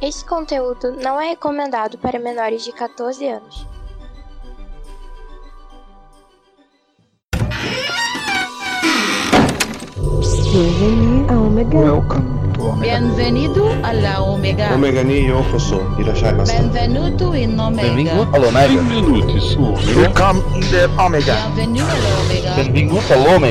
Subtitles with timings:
[0.00, 3.66] Esse conteúdo não é recomendado para menores de 14 anos.
[10.52, 11.78] Bienvenue à Omega.
[11.78, 12.98] Welcome to Omega.
[12.98, 13.66] Bienvenido
[14.26, 14.74] Omega.
[14.74, 15.82] Omega ni yokoso.
[15.98, 16.56] Irashaimase.
[16.56, 17.88] Benvenuto in Omega.
[17.88, 18.82] Benvingut all'Omega.
[18.82, 20.00] Benvenuti su Omega.
[20.00, 21.34] Welcome in the Omega.
[21.54, 22.54] Bienvenido alla Omega.
[22.56, 23.50] Benvingut all'Omega.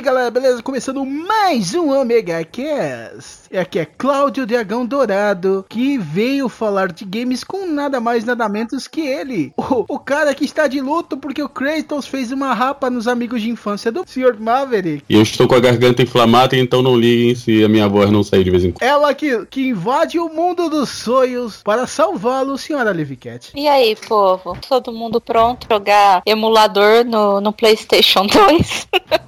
[0.00, 0.62] Aí galera, beleza?
[0.62, 3.39] Começando mais um Omega Cast.
[3.52, 8.48] E aqui é Cláudio Dragão Dourado, que veio falar de games com nada mais nada
[8.48, 9.52] menos que ele.
[9.56, 13.42] O, o cara que está de luto porque o Kratos fez uma rapa nos amigos
[13.42, 14.38] de infância do Sr.
[14.38, 15.02] Maverick.
[15.08, 18.22] E eu estou com a garganta inflamada, então não liguem se a minha voz não
[18.22, 18.88] sair de vez em quando.
[18.88, 23.50] Ela que, que invade o mundo dos sonhos para salvá-lo, senhora Livicat.
[23.56, 24.56] E aí, povo?
[24.68, 28.88] Todo mundo pronto pra jogar emulador no, no PlayStation 2?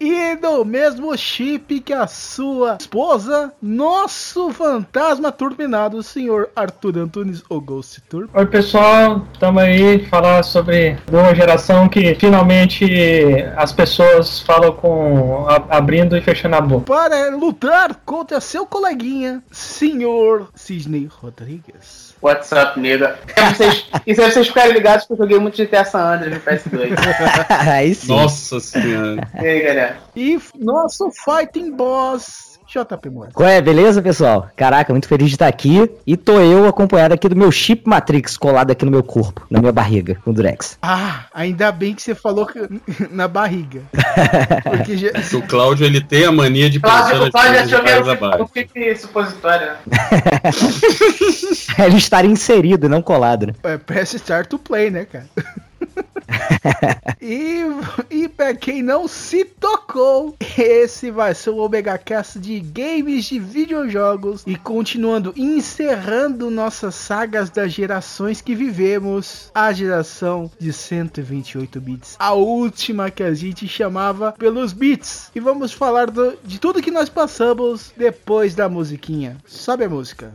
[0.00, 7.42] E no mesmo chip que a sua esposa, nosso fantasma turbinado, o senhor Arthur Antunes,
[7.48, 8.30] o Ghost Turbo.
[8.34, 12.84] Oi pessoal, estamos aí falar sobre uma geração que finalmente
[13.56, 16.86] as pessoas falam com a- abrindo e fechando a boca.
[16.86, 22.14] Para lutar contra seu coleguinha, senhor Sidney Rodrigues.
[22.22, 23.18] What's up, nega?
[23.36, 26.94] É E se vocês ficarem ligados que eu joguei muito GTA San Andreas no PS2.
[27.68, 28.08] Aí sim.
[28.08, 29.28] Nossa senhora.
[29.42, 29.96] E aí, galera?
[30.16, 33.30] E nosso fighting boss, JP Moura.
[33.32, 34.48] Qual é, beleza, pessoal?
[34.56, 35.88] Caraca, muito feliz de estar aqui.
[36.06, 39.60] E tô eu acompanhado aqui do meu chip Matrix colado aqui no meu corpo, na
[39.60, 40.76] minha barriga, com o Durex.
[40.82, 42.68] Ah, ainda bem que você falou que-
[43.10, 43.82] na barriga.
[44.64, 47.82] Porque já- O Cláudio, ele tem a mania de pensar Cláudio, nas o Cláudio achou
[47.82, 49.76] que era fique supositório, né?
[51.84, 53.54] Ele estaria inserido e não colado, né?
[53.62, 55.26] É, press start to play, né, cara?
[57.20, 57.60] e,
[58.10, 63.38] e pra quem não se tocou, esse vai ser o Omega Cast de games de
[63.38, 64.42] videojogos.
[64.46, 72.16] E continuando, encerrando nossas sagas das gerações que vivemos, a geração de 128 bits.
[72.18, 75.30] A última que a gente chamava pelos bits.
[75.34, 79.36] E vamos falar do- de tudo que nós passamos depois da musiquinha.
[79.46, 80.32] Sobe a música.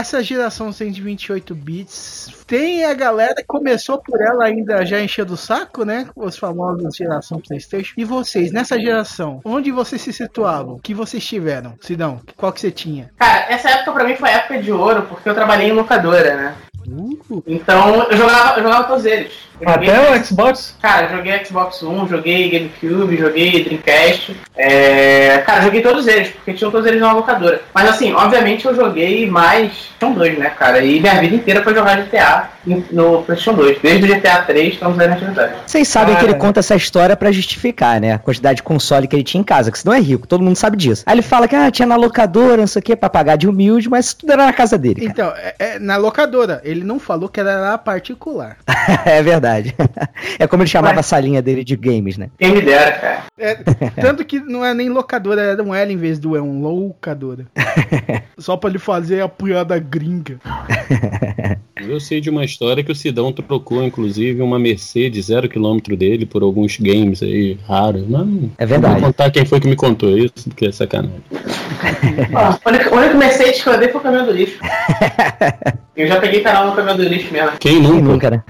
[0.00, 5.36] Essa geração 128 bits tem a galera que começou por ela ainda já encheu do
[5.36, 6.08] saco, né?
[6.16, 7.92] Os famosos geração PlayStation.
[7.98, 10.76] E vocês, nessa geração, onde vocês se situavam?
[10.76, 11.74] O que vocês tiveram?
[11.82, 13.10] Sidão, qual que você tinha?
[13.18, 16.34] Cara, essa época pra mim foi a época de ouro, porque eu trabalhei em locadora,
[16.34, 16.54] né?
[16.88, 19.49] Uh, Então eu jogava, eu jogava todos eles.
[19.64, 20.76] Até o Xbox?
[20.80, 24.36] Cara, joguei Xbox One, joguei GameCube, joguei Dreamcast.
[24.56, 25.38] É...
[25.38, 27.62] Cara, joguei todos eles, porque tinham todos eles na locadora.
[27.74, 30.82] Mas assim, obviamente eu joguei mais PlayStation 2, né, cara?
[30.82, 32.50] E minha vida inteira foi jogar GTA
[32.90, 33.78] no PlayStation 2.
[33.82, 35.54] Desde o GTA 3 estamos aí na atividade.
[35.66, 36.32] Vocês sabem que Cara.
[36.32, 38.14] ele conta essa história pra justificar, né?
[38.14, 40.56] A quantidade de console que ele tinha em casa, que senão é rico, todo mundo
[40.56, 41.04] sabe disso.
[41.06, 43.48] Aí ele fala que ah, tinha na locadora, não sei o que, pra pagar de
[43.48, 45.08] humilde, mas tudo era na casa dele.
[45.08, 45.10] cara.
[45.10, 46.60] Então, é, é na locadora.
[46.64, 48.56] Ele não falou que era na particular.
[49.04, 49.49] é verdade.
[50.38, 52.30] É como ele chamava a salinha dele de games, né?
[52.38, 53.24] Quem me dera, cara.
[53.38, 53.54] É,
[54.00, 57.46] tanto que não é nem locadora, era um L em vez do é um loucadora.
[58.38, 60.38] Só pra ele fazer a piada gringa.
[61.80, 66.26] Eu sei de uma história que o Sidão trocou, inclusive, uma Mercedes zero quilômetro dele
[66.26, 68.06] por alguns games aí raros.
[68.06, 68.94] Não, É verdade.
[68.94, 71.22] Não vou contar quem foi que me contou isso, porque é sacanagem.
[72.34, 74.58] Ó, o único- Mercedes que eu andei foi o caminhão do lixo.
[76.00, 77.52] Eu já peguei canal no caminhão do lixo mesmo.
[77.58, 78.02] Quem Quem nunca?
[78.02, 78.42] nunca, né?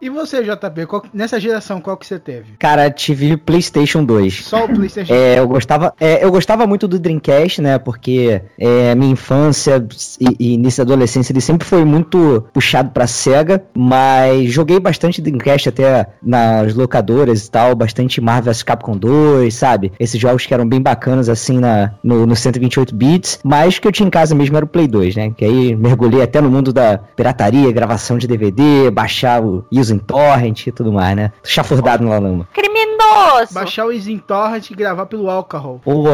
[0.00, 2.52] E você, JP, qual- nessa geração, qual que você teve?
[2.58, 4.44] Cara, tive PlayStation 2.
[4.44, 5.12] Só o PlayStation.
[5.12, 7.78] É, eu gostava, é, eu gostava muito do Dreamcast, né?
[7.78, 9.84] Porque é, minha infância
[10.20, 15.20] e, e início da adolescência ele sempre foi muito puxado pra Sega, mas joguei bastante
[15.20, 19.92] Dreamcast até nas locadoras e tal, bastante Marvel vs Capcom 2, sabe?
[19.98, 23.88] Esses jogos que eram bem bacanas assim na, no, no 128 bits, mas o que
[23.88, 25.32] eu tinha em casa mesmo era o Play 2, né?
[25.36, 30.66] Que aí mergulhei até no mundo da pirataria, gravação de DVD, baixar o Using Torrent
[30.66, 31.32] e tudo mais, né?
[31.42, 32.48] Chafurdado na lama.
[32.52, 32.93] Criminoso!
[32.98, 33.54] Maravilhoso!
[33.54, 35.80] Baixar o Isintorrent e gravar pelo álcool.
[35.84, 36.04] Pô,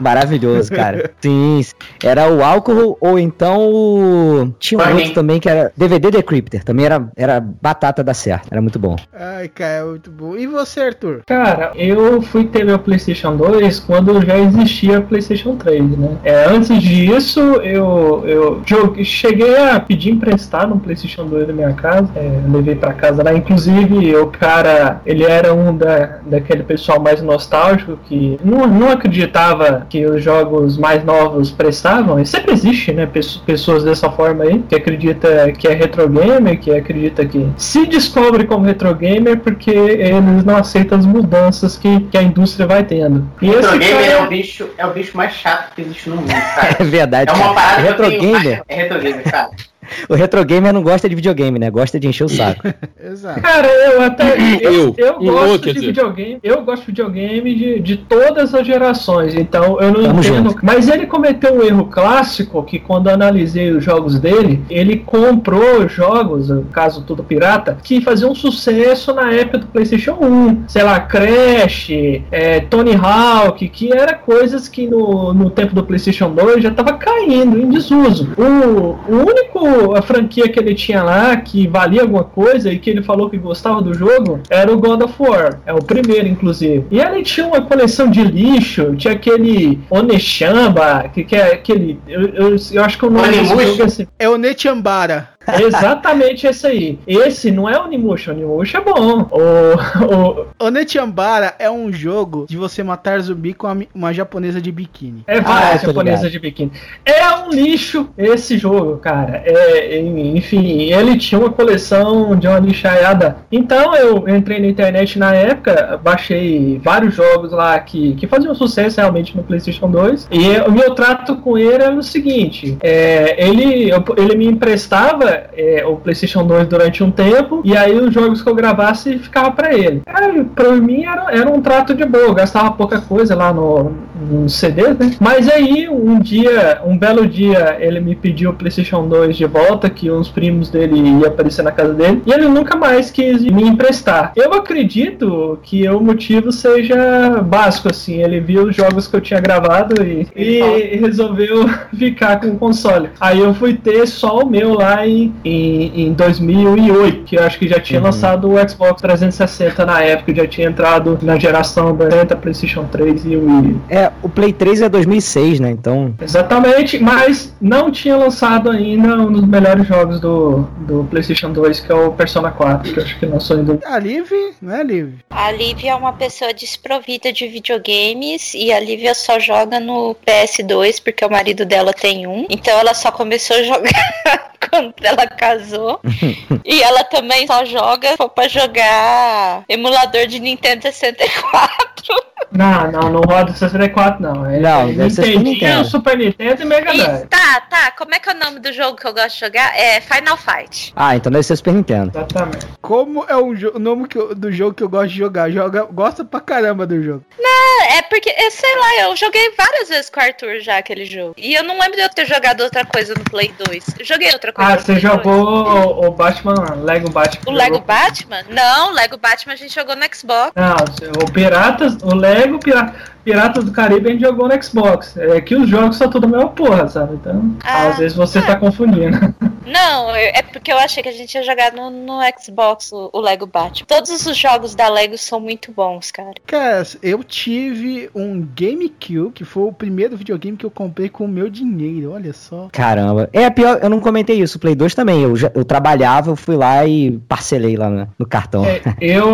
[0.00, 1.10] maravilhoso, cara.
[1.20, 1.60] Sim,
[2.02, 4.54] era o álcool ou então o...
[4.58, 6.64] Tinha um outro também que era DVD Decrypter.
[6.64, 8.48] Também era, era batata da certo.
[8.50, 8.96] Era muito bom.
[9.12, 10.36] Ai, cara, é muito bom.
[10.36, 11.22] E você, Arthur?
[11.26, 16.16] Cara, eu fui ter meu PlayStation 2 quando já existia PlayStation 3, né?
[16.24, 21.72] É, antes disso, eu, eu joguei, cheguei a pedir emprestado um PlayStation 2 na minha
[21.74, 22.10] casa.
[22.16, 23.32] É, levei para casa lá.
[23.32, 29.86] Inclusive, o cara, ele era um da, daquele pessoal mais nostálgico que não, não acreditava
[29.88, 32.18] que os jogos mais novos prestavam.
[32.18, 33.08] E sempre existe, né?
[33.46, 38.44] Pessoas dessa forma aí, que acredita que é retro gamer, que acredita que se descobre
[38.44, 43.28] como retro gamer porque eles não aceitam as mudanças que, que a indústria vai tendo.
[43.40, 44.12] E retro esse gamer cara...
[44.12, 46.76] é, o bicho, é o bicho mais chato que existe no mundo, cara.
[46.82, 47.30] É verdade.
[47.30, 48.62] É uma parada retro gamer.
[48.68, 49.50] É retro gamer, cara.
[50.08, 51.70] O retro gamer não gosta de videogame, né?
[51.70, 52.62] Gosta de encher o saco.
[53.02, 53.40] Exato.
[53.40, 54.36] Cara, eu até.
[54.60, 56.38] Eu, eu, eu gosto de videogame.
[56.42, 59.34] Eu gosto de videogame de, de todas as gerações.
[59.34, 60.50] Então eu não Tamo entendo.
[60.50, 60.58] Junto.
[60.64, 65.88] Mas ele cometeu um erro clássico que quando eu analisei os jogos dele, ele comprou
[65.88, 70.64] jogos, no caso tudo pirata, que faziam um sucesso na época do PlayStation 1.
[70.68, 71.90] Sei lá, Crash,
[72.30, 76.94] é, Tony Hawk, que era coisas que no, no tempo do PlayStation 2 já tava
[76.94, 78.32] caindo em desuso.
[78.36, 82.90] O, o único a franquia que ele tinha lá, que valia alguma coisa e que
[82.90, 85.60] ele falou que gostava do jogo, era o God of War.
[85.66, 86.86] É o primeiro, inclusive.
[86.90, 91.98] E ele tinha uma coleção de lixo, tinha aquele Onechamba, que, que é aquele.
[92.06, 94.06] Eu, eu, eu acho que o nome é assim.
[94.18, 95.30] É Onechambara.
[95.46, 96.98] É exatamente esse aí.
[97.06, 99.28] Esse não é o Onimusha, o Onimusha é bom.
[99.30, 100.66] O, o...
[100.66, 105.24] Onechambara é um jogo de você matar zumbi com uma japonesa de biquíni.
[105.26, 106.72] É várias ah, japonesa de biquíni.
[107.04, 109.42] É um lixo esse jogo, cara.
[109.44, 113.38] É, enfim, ele tinha uma coleção de uma lixaiada.
[113.50, 119.00] Então eu entrei na internet na época, baixei vários jogos lá que, que faziam sucesso
[119.00, 120.28] realmente no PlayStation 2.
[120.30, 125.84] E o meu trato com ele era o seguinte: é, ele, ele me emprestava é,
[125.86, 129.74] o PlayStation 2 durante um tempo, e aí os jogos que eu gravasse ficava para
[129.74, 130.02] ele.
[130.06, 133.92] Aí, pra mim era, era um trato de boa, eu gastava pouca coisa lá no,
[134.14, 135.14] no CD, né?
[135.20, 139.90] Mas aí, um dia, um belo dia, ele me pediu o PlayStation 2 de volta,
[139.90, 143.64] que uns primos dele iam aparecer na casa dele, e ele nunca mais quis me
[143.64, 144.32] emprestar.
[144.36, 149.40] Eu acredito que o motivo seja básico, assim, ele viu os jogos que eu tinha
[149.40, 153.10] gravado e, e resolveu ficar com o console.
[153.20, 155.06] Aí eu fui ter só o meu lá
[155.44, 158.06] em em, em 2008, que eu acho que já tinha uhum.
[158.06, 163.36] lançado o Xbox 360 na época, já tinha entrado na geração da PlayStation 3 e
[163.36, 163.80] o Wii.
[163.88, 165.70] É, o Play 3 é 2006, né?
[165.70, 166.14] Então.
[166.20, 171.92] Exatamente, mas não tinha lançado ainda um dos melhores jogos do, do PlayStation 2, que
[171.92, 173.78] é o Persona 4, que eu acho que lançou ainda.
[173.84, 174.30] A Liv,
[174.60, 175.14] não é Liv?
[175.30, 181.02] A Liv é uma pessoa desprovida de videogames e a Lívia só joga no PS2
[181.02, 186.00] porque o marido dela tem um, então ela só começou a jogar quando ela casou.
[186.64, 192.32] e ela também só joga for pra jogar emulador de Nintendo 64.
[192.52, 194.44] Não, não, não roda 64 não.
[194.44, 197.26] É, não, é Nintendo, Super Nintendo e Mega Drive.
[197.26, 197.90] Tá, tá.
[197.92, 199.74] Como é que é o nome do jogo que eu gosto de jogar?
[199.74, 200.92] É Final Fight.
[200.94, 202.10] Ah, então deve ser Super Nintendo.
[202.14, 202.66] Exatamente.
[202.82, 205.50] Como é o, o nome que eu, do jogo que eu gosto de jogar?
[205.50, 207.24] Joga, gosta pra caramba do jogo.
[207.38, 211.06] Não, é porque, eu sei lá, eu joguei várias vezes com o Arthur já aquele
[211.06, 211.34] jogo.
[211.38, 213.94] E eu não lembro de eu ter jogado outra coisa no Play 2.
[213.98, 214.72] Eu joguei outra coisa.
[214.72, 217.52] Ah, você jogou o, o, Batman, Lego Batman.
[217.52, 218.42] O Lego Batman?
[218.48, 220.52] Não, Lego Batman a gente jogou no Xbox.
[220.54, 220.76] Não,
[221.22, 222.94] o Piratas, o Lego Pirata.
[223.24, 225.16] Piratas do Caribe a gente jogou no Xbox.
[225.16, 227.14] É que os jogos são tudo a mesma porra, sabe?
[227.14, 228.42] Então, ah, às vezes você é.
[228.42, 229.18] tá confundindo.
[229.66, 233.20] Não, é porque eu achei que a gente ia jogar no, no Xbox o, o,
[233.20, 233.86] Lego Batman.
[233.86, 236.32] Todos os jogos da Lego são muito bons, cara.
[236.46, 241.28] Cara, eu tive um GameCube, que foi o primeiro videogame que eu comprei com o
[241.28, 242.68] meu dinheiro, olha só.
[242.72, 243.28] Caramba.
[243.32, 244.58] É pior, eu não comentei isso.
[244.58, 245.22] O Play 2 também.
[245.22, 248.64] Eu, eu trabalhava, eu fui lá e parcelei lá no, no cartão.
[248.64, 249.28] É, eu,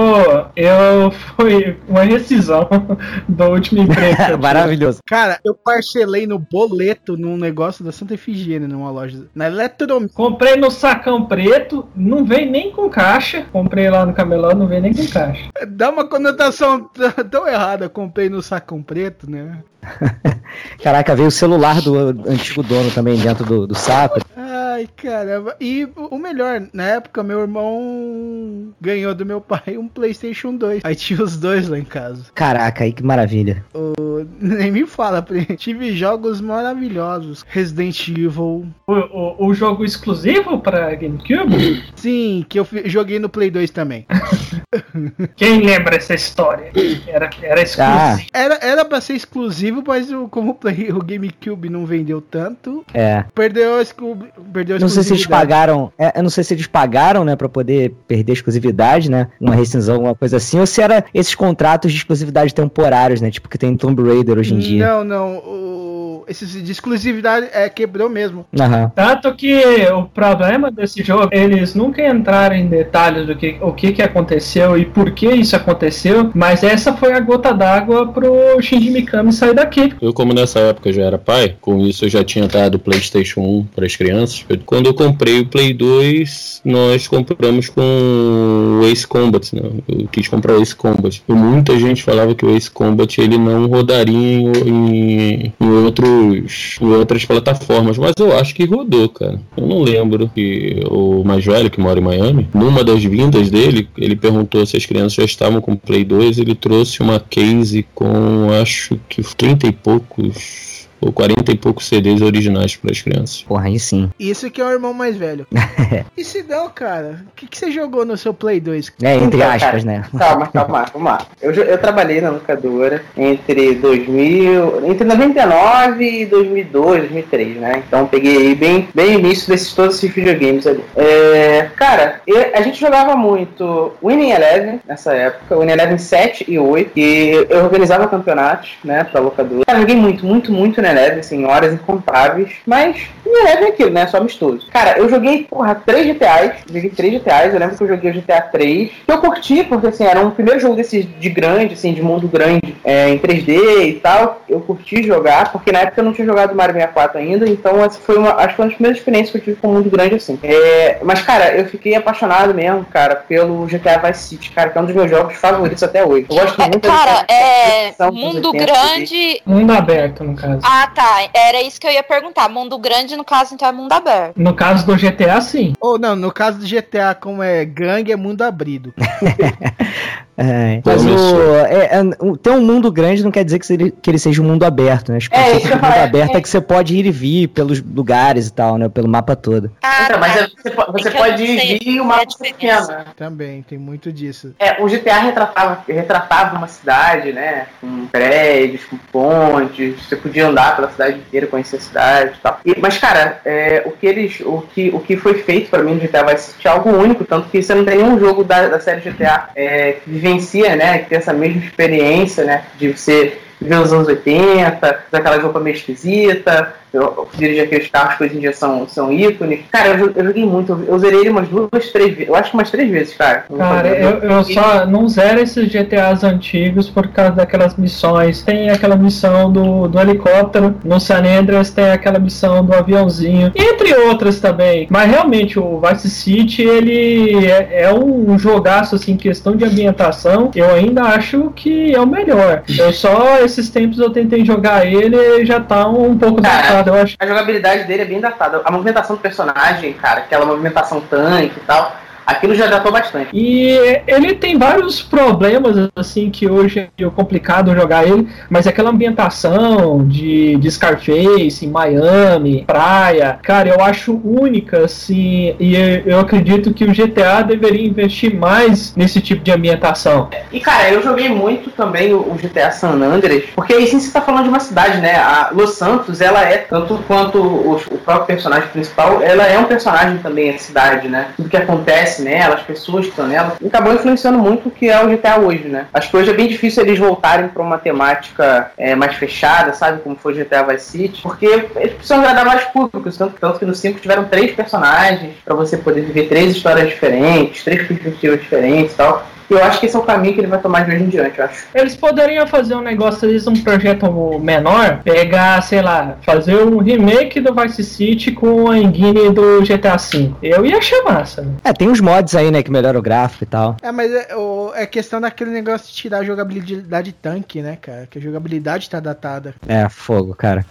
[0.57, 2.69] eu foi uma rescisão
[3.29, 3.87] do último
[4.41, 5.01] Maravilhoso.
[5.07, 9.27] Cara, eu parcelei no boleto num negócio da Santa Efigênia, numa loja.
[9.35, 10.09] Na Eletrom.
[10.19, 13.47] Comprei no sacão preto, não vem nem com caixa.
[13.53, 15.49] Comprei lá no camelô, não vem nem com caixa.
[15.69, 16.91] Dá uma conotação
[17.31, 17.89] tão errada.
[17.89, 19.63] Comprei no sacão preto, né?
[20.83, 21.97] Caraca, veio o celular do
[22.29, 24.19] antigo dono também dentro do, do saco.
[24.37, 24.48] Ah,
[24.79, 25.57] Ai, caramba.
[25.61, 30.83] E o melhor, na época, meu irmão ganhou do meu pai um PlayStation 2.
[30.85, 32.27] Aí tinha os dois lá em casa.
[32.35, 33.65] Caraca, aí que maravilha.
[33.75, 35.25] O- Nem me fala,
[35.57, 37.45] tive jogos maravilhosos.
[37.49, 38.67] Resident Evil.
[38.87, 41.85] O, o, o jogo exclusivo pra GameCube?
[41.97, 44.07] Sim, que eu joguei no Play 2 também.
[45.37, 46.71] Quem lembra essa história?
[47.07, 47.97] Era, era exclusivo.
[47.99, 52.21] Ah, Era, era pra ser exclusivo, mas o, como o, Play, o GameCube não vendeu
[52.21, 53.25] tanto, é.
[53.35, 54.17] perdeu a, exclu,
[54.53, 55.93] perdeu a Não sei se eles pagaram.
[55.99, 59.29] é, eu não sei se eles pagaram, né, pra poder perder a exclusividade, né?
[59.41, 63.31] Uma rescisão, alguma coisa assim, ou se era esses contratos de exclusividade temporários, né?
[63.31, 64.87] Tipo que tem Tomb Raider hoje em dia.
[64.87, 65.37] Não, não.
[65.39, 68.45] O, esse de exclusividade é, quebrou mesmo.
[68.59, 68.93] Aham.
[68.95, 69.61] Tanto que
[69.93, 74.77] o problema desse jogo, eles nunca entraram em detalhes do que o que, que aconteceu
[74.77, 79.55] e por que isso aconteceu, mas essa foi a gota d'água pro Shinji Mikami sair
[79.55, 79.95] daqui.
[80.03, 83.67] Eu, como nessa época já era pai, com isso eu já tinha dado PlayStation 1
[83.75, 84.45] para as crianças.
[84.49, 89.63] Eu- quando eu comprei o Play 2, nós compramos com o Ace Combat, né?
[89.89, 91.23] Eu quis comprar o Ace Combat.
[91.29, 96.79] E muita gente falava que o Ace Combat ele não rodaria em, em, em outros,
[96.81, 99.41] em outras plataformas, mas eu acho que rodou, cara.
[99.57, 103.89] Eu não lembro que o mais velho que mora em Miami, numa das vindas dele,
[103.97, 107.87] ele perguntou se as crianças já estavam com o Play 2, ele trouxe uma case
[107.95, 110.68] com acho que 30 e poucos
[111.01, 113.43] ou 40 e poucos CDs originais para as crianças.
[113.43, 114.11] Porra, aí sim.
[114.19, 115.47] Isso que é o irmão mais velho.
[116.17, 117.25] e se não, cara?
[117.33, 118.93] O que, que você jogou no seu Play 2?
[119.03, 120.05] É, entre Então, aspas, cara, né?
[120.19, 121.19] Calma, calma, vamos lá.
[121.41, 127.83] Eu, eu trabalhei na locadora entre 2000, entre 99 e 2002, 2003, né?
[127.87, 130.83] Então peguei bem, bem início desses todos esses videogames ali.
[130.97, 136.59] É, cara, eu- a gente jogava muito Winning Eleven nessa época, Winning Eleven 7 e
[136.59, 139.65] 8, e eu organizava campeonatos, né, pra locadora.
[139.67, 144.07] Cara, joguei muito, muito, muito Winning Eleven, assim, horas incontáveis, mas Eleven é aquilo, né?
[144.07, 144.67] Só amistoso.
[144.71, 148.15] Cara, eu joguei, porra, 3 GTAs, joguei 3 GTAs, eu lembro que eu joguei o
[148.15, 151.93] GTA 3, que eu curti, porque assim, era um primeiro jogo desses de grande, assim,
[151.93, 156.05] de mundo grande, é, em 3D e tal, eu curti jogar, porque na época eu
[156.05, 158.75] não tinha jogado Mario 64 ainda, então essa foi uma, acho que foi uma das
[158.75, 160.39] primeiras experiências que eu tive com um mundo grande, assim.
[160.43, 164.81] É, mas, cara, eu fiquei apaixonado mesmo, cara, pelo GTA Vice City, cara, que é
[164.81, 166.27] um dos meus jogos favoritos até hoje.
[166.31, 167.93] Eu gosto muito da- Cara, é.
[168.11, 169.43] Mundo 80 grande.
[169.45, 170.61] Mundo aberto, no caso.
[170.63, 171.29] Ah, tá.
[171.35, 172.49] Era isso que eu ia perguntar.
[172.49, 174.37] Mundo grande, no caso, então é mundo aberto.
[174.37, 175.75] No caso do GTA, sim.
[175.81, 178.95] Ou não, no caso do GTA, como é gangue, é mundo abrido.
[180.39, 183.91] É, mas o, é, é, o- ter um mundo grande não quer dizer que ele,
[183.91, 185.19] que ele seja um mundo aberto, né?
[185.19, 186.39] Os É, isso que de mundo falei, aberto é.
[186.39, 188.89] é que você pode ir e vir pelos lugares e tal, né?
[188.89, 189.71] Pelo mapa todo.
[190.05, 192.39] Então, mas é- você, você É pode ir e o qual é a mapa ser
[192.45, 192.87] pequeno.
[193.17, 194.55] Também, tem muito disso.
[194.61, 197.67] É, o GTA retratava, retratava uma cidade, né?
[197.81, 202.61] Com prédios, com pontes, você podia andar pela cidade inteira, conhecer a cidade e tal.
[202.65, 205.95] E- mas, cara, é, o, que eles, o, que, o que foi feito pra mim
[205.95, 208.69] no GTA Vice City é algo único, tanto que você não tem nenhum jogo da,
[208.69, 210.99] da série GTA é, que vivencia, né?
[210.99, 212.65] Que tem essa mesma experiência, né?
[212.79, 218.25] De você viver os anos 80, daquela roupa meio esquisita, eu dirigi aqueles carros que
[218.25, 219.61] hoje em dia são, são ícones.
[219.71, 222.51] Cara, eu, eu joguei muito, eu, eu zerei ele umas duas, três vezes, eu acho
[222.51, 223.45] que umas três vezes, cara.
[223.57, 228.43] Cara, eu, eu só não zero esses GTAs antigos por causa daquelas missões.
[228.43, 233.95] Tem aquela missão do, do helicóptero, no San Andreas tem aquela missão do aviãozinho, entre
[233.95, 234.87] outras também.
[234.91, 240.71] Mas realmente o Vice City, ele é, é um jogaço, assim, questão de ambientação, eu
[240.71, 242.63] ainda acho que é o melhor.
[242.79, 246.95] Eu só, esses tempos eu tentei jogar ele e já tá um pouco datado, eu
[246.95, 247.17] acho.
[247.19, 248.63] A jogabilidade dele é bem datada.
[248.65, 251.97] A movimentação do personagem, cara, aquela movimentação tanque e tal,
[252.29, 253.31] aquilo já datou bastante.
[253.33, 253.71] E
[254.07, 260.57] ele tem vários problemas, assim, que hoje é complicado jogar ele, mas aquela ambientação de,
[260.57, 266.93] de Scarface, em Miami, praia, cara, eu acho única, assim, e eu, acredito que o
[266.93, 270.29] GTA deveria investir mais nesse tipo de ambientação.
[270.53, 274.13] E cara, eu joguei muito também o, o GTA San Andreas, porque aí sim você
[274.13, 275.17] tá falando de uma cidade, né?
[275.17, 279.65] A Los Santos, ela é, tanto quanto o, o próprio personagem principal, ela é um
[279.65, 281.29] personagem também, a cidade, né?
[281.37, 285.03] Tudo que acontece nela, as pessoas que estão nela, acabou influenciando muito o que é
[285.03, 285.87] o GTA hoje, né?
[285.93, 290.01] Acho que hoje é bem difícil eles voltarem pra uma temática é, mais fechada, sabe?
[290.03, 293.65] Como foi o GTA Vice City, porque eles precisam agradar mais públicos, tanto, tanto que
[293.65, 298.93] no 5 tiveram três personagens pra você poder viver três histórias diferentes, três perspectivas diferentes
[298.93, 299.27] e tal.
[299.51, 301.39] Eu acho que esse é o caminho que ele vai tomar de hoje em diante,
[301.39, 301.67] eu acho.
[301.75, 306.79] Eles poderiam fazer um negócio, às vezes, um projeto menor, pegar, sei lá, fazer um
[306.79, 310.33] remake do Vice City com a engine do GTA V.
[310.43, 311.43] Eu ia achar massa.
[311.43, 311.53] né?
[311.65, 313.77] É, tem uns mods aí, né, que melhoram o gráfico e tal.
[313.83, 318.07] É, mas é, o- é questão daquele negócio de tirar a jogabilidade tanque, né, cara?
[318.11, 319.55] Que a jogabilidade tá datada.
[319.67, 320.65] É, fogo, cara.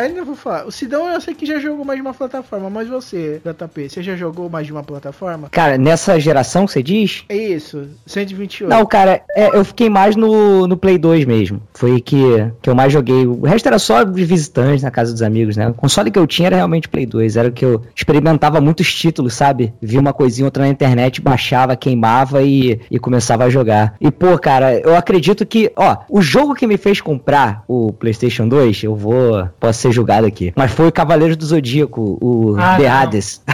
[0.00, 0.66] Ainda vou falar.
[0.66, 4.02] O Sidão eu sei que já jogou mais de uma plataforma, mas você, JP, você
[4.02, 5.48] já jogou mais de uma plataforma?
[5.50, 7.24] Cara, nessa geração que você diz?
[7.28, 8.68] É isso, 128.
[8.68, 11.62] Não, cara, é, eu fiquei mais no, no Play 2 mesmo.
[11.74, 12.22] Foi que,
[12.60, 13.26] que eu mais joguei.
[13.26, 15.68] O resto era só de visitantes na casa dos amigos, né?
[15.68, 17.36] O console que eu tinha era realmente Play 2.
[17.36, 19.72] Era o que eu experimentava muitos títulos, sabe?
[19.80, 23.94] Via uma coisinha outra na internet, baixava, queimava e, e começava a jogar.
[24.00, 28.48] E, pô, cara, eu acredito que, ó, o jogo que me fez comprar o PlayStation
[28.48, 29.48] 2, eu vou.
[29.60, 30.52] Posso ser julgado aqui.
[30.56, 32.96] Mas foi o Cavaleiros do Zodíaco, o Ah, The não.
[32.96, 33.42] Hades.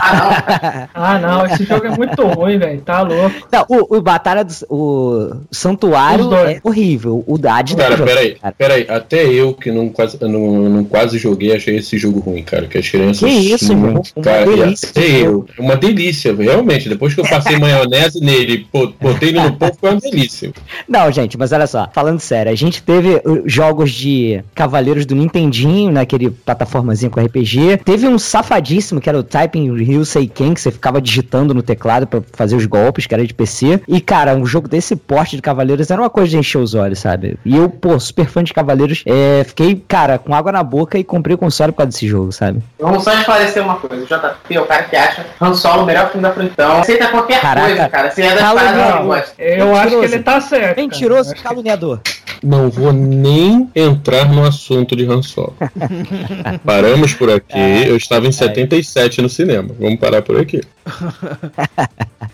[0.94, 2.80] Ah, não, esse jogo é muito ruim, velho.
[2.80, 3.34] Tá louco.
[3.52, 7.22] Não, o, o Batalha do o Santuário é horrível.
[7.26, 8.54] O Hades Cara, jogar, peraí, cara.
[8.56, 12.66] peraí, até eu que não quase, não, não quase joguei, achei esse jogo ruim, cara.
[12.66, 13.18] Que as crianças.
[13.28, 14.02] Que isso, não- irmão?
[14.16, 15.46] Uma cara, delícia até eu.
[15.58, 16.88] Uma delícia, realmente.
[16.88, 18.66] Depois que eu passei maionese nele,
[19.00, 20.52] botei ele no povo, foi uma delícia.
[20.88, 25.14] Não, gente, mas olha só, falando sério, a gente teve uh, jogos de Cavaleiros do
[25.14, 27.78] Nintendinho, naquele plataformazinho com RPG.
[27.84, 32.06] Teve um safadíssimo que era o Typing Ryu Seiken, que você ficava digitando no teclado
[32.06, 33.80] pra fazer os golpes, que era de PC.
[33.86, 36.98] E, cara, um jogo desse porte de Cavaleiros era uma coisa de encher os olhos,
[36.98, 37.38] sabe?
[37.44, 41.04] E eu, pô, super fã de Cavaleiros, é, fiquei, cara, com água na boca e
[41.04, 42.60] comprei o console por causa desse jogo, sabe?
[42.78, 44.02] Vamos só esclarecer uma coisa.
[44.02, 46.50] O JP é o cara que acha Han Solo o melhor filme da frente.
[46.52, 47.66] Então, aceita qualquer Caraca.
[47.68, 48.10] coisa, cara.
[48.10, 49.32] Se é das paradas.
[49.38, 50.76] Eu acho que ele tá certo.
[50.76, 52.00] Mentiroso, que- caluniador.
[52.42, 55.54] Não vou nem entrar no assunto de Han Solo.
[56.64, 57.58] Paramos por aqui.
[57.86, 59.70] eu estava em 77 no cinema.
[59.78, 60.60] Vamos parar por aqui.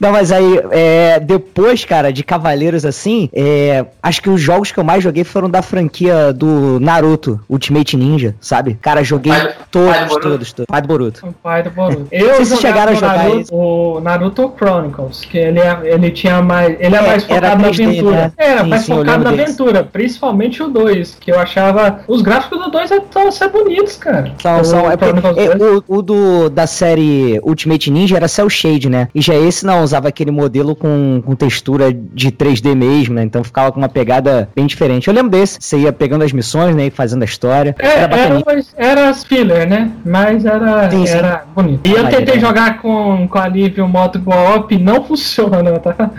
[0.01, 4.79] Não, mas aí, é, depois, cara, de Cavaleiros assim, é, acho que os jogos que
[4.79, 8.75] eu mais joguei foram da franquia do Naruto, Ultimate Ninja, sabe?
[8.81, 10.67] Cara, joguei Pai do- pai do todos, todos, todos.
[10.67, 11.27] Pai do Boruto.
[11.27, 12.07] O pai do Boruto.
[12.09, 13.55] sei Eu se jogava chegaram a o jogar Naruto, esse.
[13.55, 16.77] o Naruto Chronicles, que ele, é, ele tinha mais.
[16.81, 18.17] Ele é, É, mais era focado na 3D, aventura.
[18.17, 18.33] né?
[18.37, 19.43] Era Sim, mais sim, focado na desse.
[19.43, 22.01] aventura, principalmente o 2, que eu achava.
[22.09, 24.33] Os gráficos do 2 estão ser bonitos, cara.
[24.41, 25.83] São, O são, é porque, é, 2.
[25.89, 29.09] o, o do, da série Ultimate Ninja era Cell Shade, né?
[29.15, 33.23] E já esse não, usava aquele modelo com, com textura de 3D mesmo, né?
[33.23, 35.09] Então ficava com uma pegada bem diferente.
[35.09, 36.87] Eu lembro desse, você ia pegando as missões, né?
[36.87, 37.75] E fazendo a história.
[37.79, 39.91] É, era era, umas- era as filler, né?
[40.05, 41.13] Mas era, Sim, sim.
[41.17, 41.87] era bonito.
[41.89, 46.11] E eu tentei jogar com, com a Lívia o modo co-op, não funciona, tá?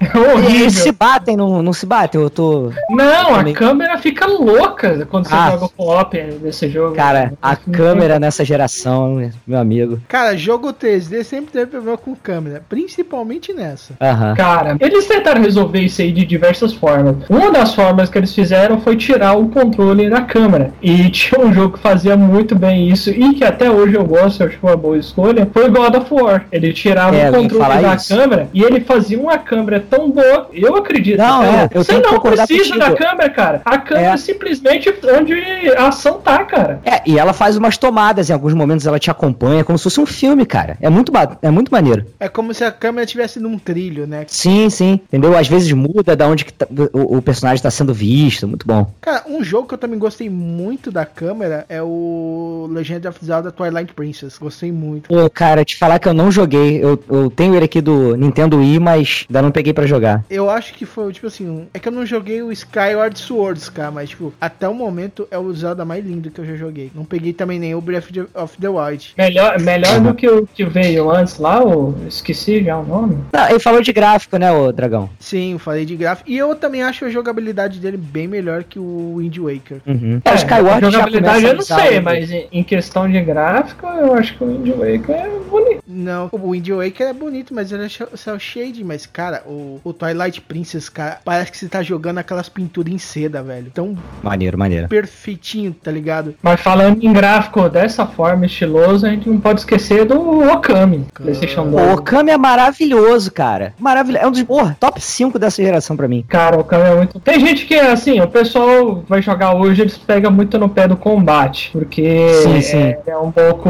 [0.00, 0.70] É Eles horrível.
[0.70, 2.20] se batem, não, não se batem?
[2.20, 2.70] Eu tô.
[2.90, 3.54] Não, a Também.
[3.54, 5.50] câmera fica louca quando você Ah.
[5.52, 6.91] joga co-op nesse jogo.
[6.94, 10.00] Cara, a câmera nessa geração, meu amigo.
[10.08, 13.94] Cara, jogo 3D sempre teve problema com câmera, principalmente nessa.
[14.36, 17.16] Cara, eles tentaram resolver isso aí de diversas formas.
[17.28, 20.72] Uma das formas que eles fizeram foi tirar o controle da câmera.
[20.82, 24.42] E tinha um jogo que fazia muito bem isso e que até hoje eu gosto,
[24.42, 26.46] eu acho uma boa escolha, foi God of War.
[26.52, 28.14] Ele tirava É, o controle da isso.
[28.16, 30.48] câmera e ele fazia uma câmera tão boa.
[30.52, 31.18] Eu acredito.
[31.18, 32.78] Não, cara, é, eu você não precisa contigo.
[32.78, 33.62] da câmera, cara.
[33.64, 34.12] A câmera É.
[34.12, 35.34] é simplesmente onde
[35.76, 36.80] a ação tá, cara.
[36.84, 40.00] É, e ela faz umas tomadas, em alguns momentos ela te acompanha, como se fosse
[40.00, 40.76] um filme, cara.
[40.80, 42.06] É muito, é muito maneiro.
[42.18, 44.24] É como se a câmera estivesse num trilho, né?
[44.28, 45.36] Sim, sim, entendeu?
[45.36, 48.92] Às vezes muda da onde que tá- o, o personagem tá sendo visto, muito bom.
[49.00, 53.50] Cara, um jogo que eu também gostei muito da câmera é o Legend of Zelda
[53.52, 54.38] Twilight Princess.
[54.38, 55.08] Gostei muito.
[55.08, 58.58] Pô, cara, te falar que eu não joguei, eu, eu tenho ele aqui do Nintendo
[58.58, 60.24] Wii, mas ainda não peguei pra jogar.
[60.30, 63.90] Eu acho que foi, tipo assim, é que eu não joguei o Skyward Swords, cara,
[63.90, 66.71] mas, tipo, até o momento é o Zelda mais lindo que eu já joguei.
[66.94, 69.12] Não peguei também nem o Breath of the- Wild.
[69.18, 73.18] Melhor, melhor do que o que veio antes lá, o esqueci já o nome.
[73.32, 75.10] Não, ele falou de gráfico, né, ô Dragão?
[75.18, 76.30] Sim, eu falei de gráfico.
[76.30, 79.78] E eu também acho a jogabilidade dele bem melhor que o Wind Waker.
[79.86, 80.20] Uhum.
[80.24, 84.36] É, o Skyward a jogabilidade eu não sei, mas em, questão de gráfico, eu acho
[84.36, 85.82] que o Wind Waker é bonito.
[85.86, 88.82] Não, o Wind Waker é bonito, mas ele é cel shade.
[88.82, 92.98] Mas, cara, o, o Twilight Princess, cara, parece que você tá jogando aquelas pinturas em
[92.98, 93.70] seda, velho.
[93.74, 94.88] Tão Maneiro, maneiro.
[94.88, 96.34] perfeitinho, tá ligado?
[96.42, 101.68] Mas falando em gráfico dessa forma, estiloso, a gente não pode esquecer do Okami, PlayStation
[101.68, 101.86] 2.
[101.86, 103.74] Pô, o Kami é maravilhoso, cara.
[103.78, 104.24] Maravilhoso.
[104.24, 106.24] É um dos, porra, top 5 dessa geração pra mim.
[106.28, 107.20] Cara, o Okami é muito.
[107.20, 110.96] Tem gente que, assim, o pessoal vai jogar hoje, eles pegam muito no pé do
[110.96, 112.94] combate, porque Sim, é, sim.
[113.06, 113.68] é um pouco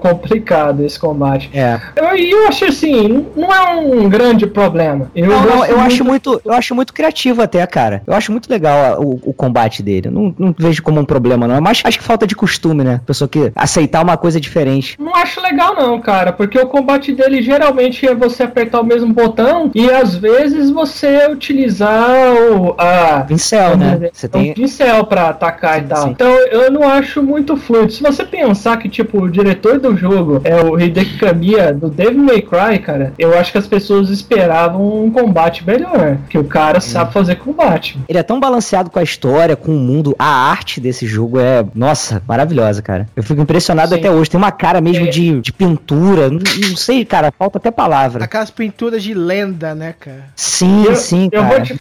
[0.00, 1.50] complicado esse combate.
[1.52, 1.80] É.
[1.96, 5.10] Eu, e eu acho assim, não é um grande problema.
[5.14, 8.02] Eu, não, não, eu acho muito, eu acho muito criativo até, cara.
[8.06, 10.08] Eu acho muito legal o, o combate dele.
[10.08, 11.60] Eu Não, não vejo como um problema, não.
[11.60, 13.00] Mas acho que falta de costume, né?
[13.04, 14.96] Pessoa que aceitar uma coisa diferente.
[15.00, 19.12] Não acho legal não, cara, porque o combate dele geralmente é você apertar o mesmo
[19.12, 22.08] botão e às vezes você utilizar
[22.52, 24.10] o a pincel, né?
[24.12, 26.04] Você tem pincel pra atacar e tal.
[26.04, 26.10] sim.
[26.10, 27.92] Então eu não acho muito fluido.
[27.92, 32.22] Se você pensar que tipo o diretor do jogo é o Hideki Kamiya do Devil
[32.22, 36.80] May Cry, cara, eu acho que as pessoas esperavam um combate melhor, que o cara
[36.80, 37.98] sabe fazer combate.
[38.08, 41.64] Ele é tão balanceado com a história, com o mundo, a arte desse jogo é,
[41.74, 43.08] nossa, maravilhosa, cara.
[43.16, 44.00] Eu fico impressionado Sim.
[44.00, 44.30] até hoje.
[44.30, 45.10] Tem uma cara mesmo É.
[45.10, 48.24] de, de pintura, não, não sei, cara, falta até palavra.
[48.24, 50.24] Aquelas pinturas de lenda, né, cara?
[50.34, 51.54] Sim, Eu- sim, eu cara.
[51.56, 51.80] vou te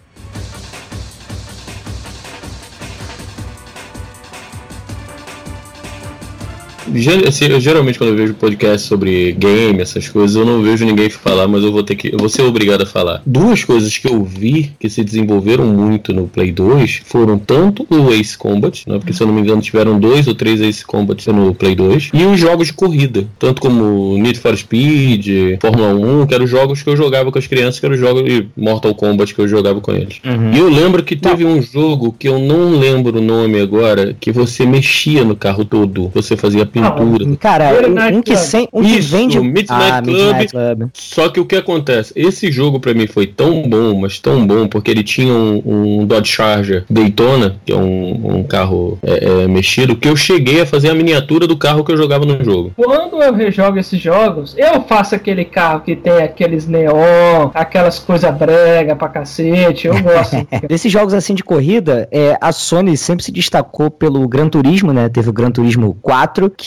[6.94, 11.64] geralmente quando eu vejo podcast sobre game, essas coisas, eu não vejo ninguém falar, mas
[11.64, 12.10] eu vou ter que.
[12.10, 13.22] Eu vou ser obrigado a falar.
[13.26, 18.14] Duas coisas que eu vi que se desenvolveram muito no Play 2 foram tanto o
[18.14, 21.32] Ace Combat, né, porque se eu não me engano tiveram dois ou três Ace Combat
[21.32, 26.28] no Play 2, e os jogos de corrida, tanto como Need for Speed, Fórmula 1,
[26.28, 28.48] que eram os jogos que eu jogava com as crianças, que eram os jogos de
[28.56, 30.20] Mortal Kombat que eu jogava com eles.
[30.24, 30.54] Uhum.
[30.54, 34.32] E eu lembro que teve um jogo que eu não lembro o nome agora, que
[34.32, 37.38] você mexia no carro todo, você fazia pintura.
[37.38, 38.44] Cara, Midnight um que, Club.
[38.44, 39.40] sem, um que Isso, vende.
[39.40, 40.16] Midnight ah, Club.
[40.16, 40.90] Midnight Club.
[40.94, 42.14] Só que o que acontece?
[42.16, 46.06] Esse jogo pra mim foi tão bom, mas tão bom, porque ele tinha um, um
[46.06, 50.66] Dodge Charger Daytona, que é um, um carro é, é, mexido, que eu cheguei a
[50.66, 52.72] fazer a miniatura do carro que eu jogava no jogo.
[52.76, 58.34] Quando eu rejogo esses jogos, eu faço aquele carro que tem aqueles neon, aquelas coisas
[58.36, 60.36] brega pra cacete, eu gosto.
[60.68, 65.10] Desses jogos assim de corrida, é, a Sony sempre se destacou pelo Gran Turismo, né?
[65.10, 66.65] Teve o Gran Turismo 4, que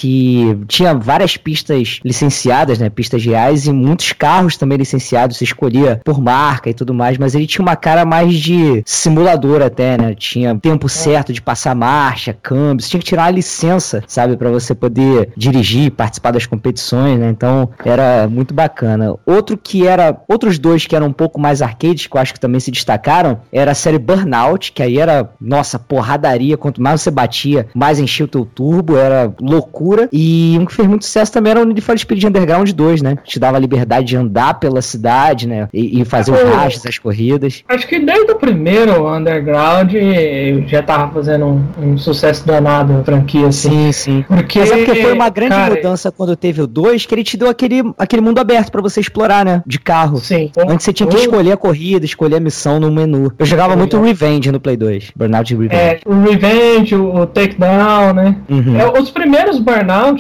[0.66, 2.88] tinha várias pistas licenciadas, né?
[2.88, 5.36] Pistas reais e muitos carros também licenciados.
[5.36, 9.62] Você escolhia por marca e tudo mais, mas ele tinha uma cara mais de simulador
[9.62, 10.14] até, né?
[10.14, 12.82] Tinha tempo certo de passar marcha, câmbio.
[12.82, 14.36] Você tinha que tirar uma licença, sabe?
[14.36, 17.28] Pra você poder dirigir, participar das competições, né?
[17.30, 19.14] Então era muito bacana.
[19.26, 20.16] Outro que era.
[20.28, 23.40] Outros dois que eram um pouco mais arcades, que eu acho que também se destacaram,
[23.52, 26.56] era a série Burnout, que aí era, nossa, porradaria.
[26.56, 29.87] Quanto mais você batia, mais enchia o teu turbo, era loucura.
[30.12, 33.16] E um que fez muito sucesso também era o Need for Speed Underground 2, né?
[33.24, 35.68] Te dava a liberdade de andar pela cidade, né?
[35.72, 37.62] E, e fazer os rastros, as corridas.
[37.68, 43.04] Acho que desde o primeiro Underground eu já tava fazendo um, um sucesso danado a
[43.04, 43.70] franquia, assim.
[43.70, 44.24] Sim, sim.
[44.26, 47.24] Porque, Mas é porque foi uma grande cara, mudança quando teve o 2, que ele
[47.24, 49.62] te deu aquele, aquele mundo aberto pra você explorar, né?
[49.66, 50.18] De carro.
[50.18, 50.50] Sim.
[50.56, 53.32] Antes você tinha que escolher a corrida, escolher a missão no menu.
[53.38, 55.12] Eu jogava muito Revenge no Play 2.
[55.14, 55.74] Burnout Revenge.
[55.74, 58.36] É, o Revenge, o, o Takedown, né?
[58.48, 58.78] Uhum.
[58.78, 59.77] É, os primeiros Burnout,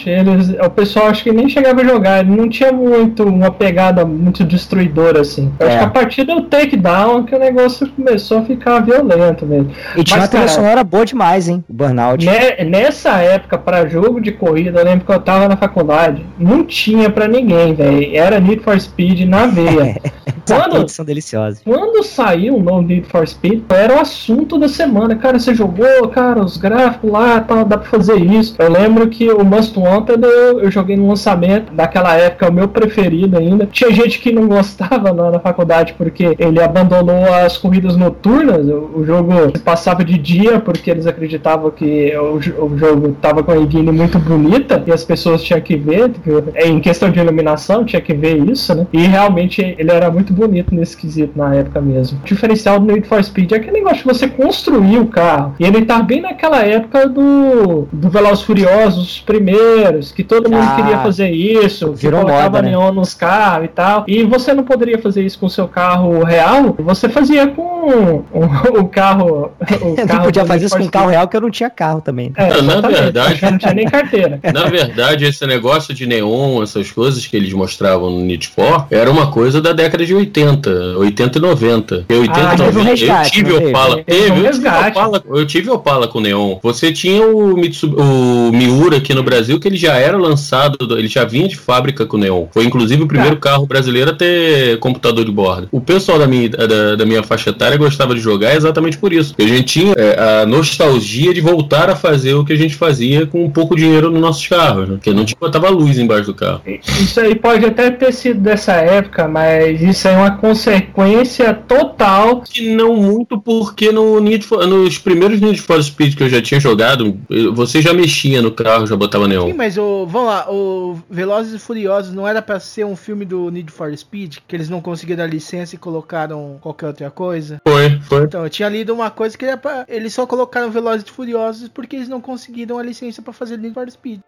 [0.08, 4.04] eles, o pessoal acho que nem chegava a jogar, ele não tinha muito uma pegada
[4.04, 5.52] muito destruidora assim.
[5.58, 5.78] Eu acho É.
[5.78, 9.70] que a partir do Takedown que o negócio começou a ficar violento mesmo.
[9.96, 11.64] E tinha Mas, uma trilha sonora boa demais, hein?
[11.68, 12.24] O Burnout.
[12.24, 16.64] Ne- nessa época, pra jogo de corrida, eu lembro que eu tava na faculdade, não
[16.64, 18.16] tinha pra ninguém, velho.
[18.16, 19.96] Era Need for Speed na veia.
[20.48, 21.60] Quando, são deliciosos.
[21.62, 25.14] quando saiu o novo Need for Speed, era o assunto da semana.
[25.14, 28.54] Cara, você jogou, cara, os gráficos lá, tal, dá pra fazer isso.
[28.58, 32.68] Eu lembro que o Must Wanted eu, eu joguei no lançamento, daquela época, o meu
[32.68, 33.66] preferido ainda.
[33.70, 38.66] Tinha gente que não gostava lá na faculdade porque ele abandonou as corridas noturnas.
[38.66, 39.32] O, o jogo
[39.64, 44.18] passava de dia porque eles acreditavam que o, o jogo tava com a engine muito
[44.18, 46.10] bonita e as pessoas tinham que ver.
[46.54, 48.86] é, Em questão de iluminação, tinha que ver isso, né?
[48.92, 52.18] E realmente ele era muito bonito nesse quesito na época mesmo.
[52.22, 55.54] O diferencial do Need for Speed é aquele negócio de você construir o carro.
[55.58, 60.66] E ele tá bem naquela época do, do Velozes Furiosos, os primeiros, que todo mundo
[60.68, 62.70] Ah, queria fazer isso, que virou colocava moda, né?
[62.70, 64.04] neon nos carros e tal.
[64.06, 68.80] E você não poderia fazer isso com o seu carro real, você fazia com o,
[68.80, 69.50] o carro.
[69.60, 70.92] O Eu não carro podia fazer isso com Speed.
[70.92, 72.32] carro real, que eu não tinha carro também.
[72.36, 74.40] É, Ah, na verdade- eu não tinha nem carteira.
[74.52, 79.10] Na verdade, esse negócio de neon, essas coisas que eles mostravam no Need for, era
[79.10, 81.96] uma coisa da década de 80, 80 e 90.
[82.08, 83.68] Porque 80 Ah, e teve um 90, eu resgate, tive não?
[83.68, 83.96] Opala.
[84.02, 84.98] Teve um Teve, eu resgate.
[84.98, 86.56] Opala, eu tive Opala com neon.
[86.62, 91.08] Você tinha o, Mitsu, o Miura aqui no Brasil, que ele já era lançado, ele
[91.08, 92.46] já vinha de fábrica com neon.
[92.52, 95.68] Foi inclusive o primeiro carro brasileiro a ter computador de bordo.
[95.70, 99.34] O pessoal da minha, da, da minha faixa etária gostava de jogar exatamente por isso.
[99.38, 103.26] A gente tinha é, a nostalgia de voltar a fazer o que a gente fazia
[103.26, 104.94] com um pouco dinheiro nos nossos carros, né?
[104.94, 106.62] Porque não tinha botava luz embaixo do carro.
[106.66, 112.42] Isso aí pode até ter sido dessa época, mas isso aí é uma consequência total.
[112.42, 116.40] Que não muito porque no Need for- nos primeiros Need for Speed que eu já
[116.40, 117.16] tinha jogado,
[117.54, 119.46] você já mexia no carro, já botava neon.
[119.46, 123.24] Sim, mas o, vamos lá, o Velozes e Furiosos não era pra ser um filme
[123.24, 127.60] do Need for Speed, que eles não conseguiram a licença e colocaram qualquer outra coisa?
[127.66, 128.24] Foi, foi.
[128.24, 131.68] Então, eu tinha lido uma coisa que era pra, eles só colocaram Velozes e Furiosos
[131.68, 134.20] porque eles não conseguiram a licença pra fazer Need for Speed.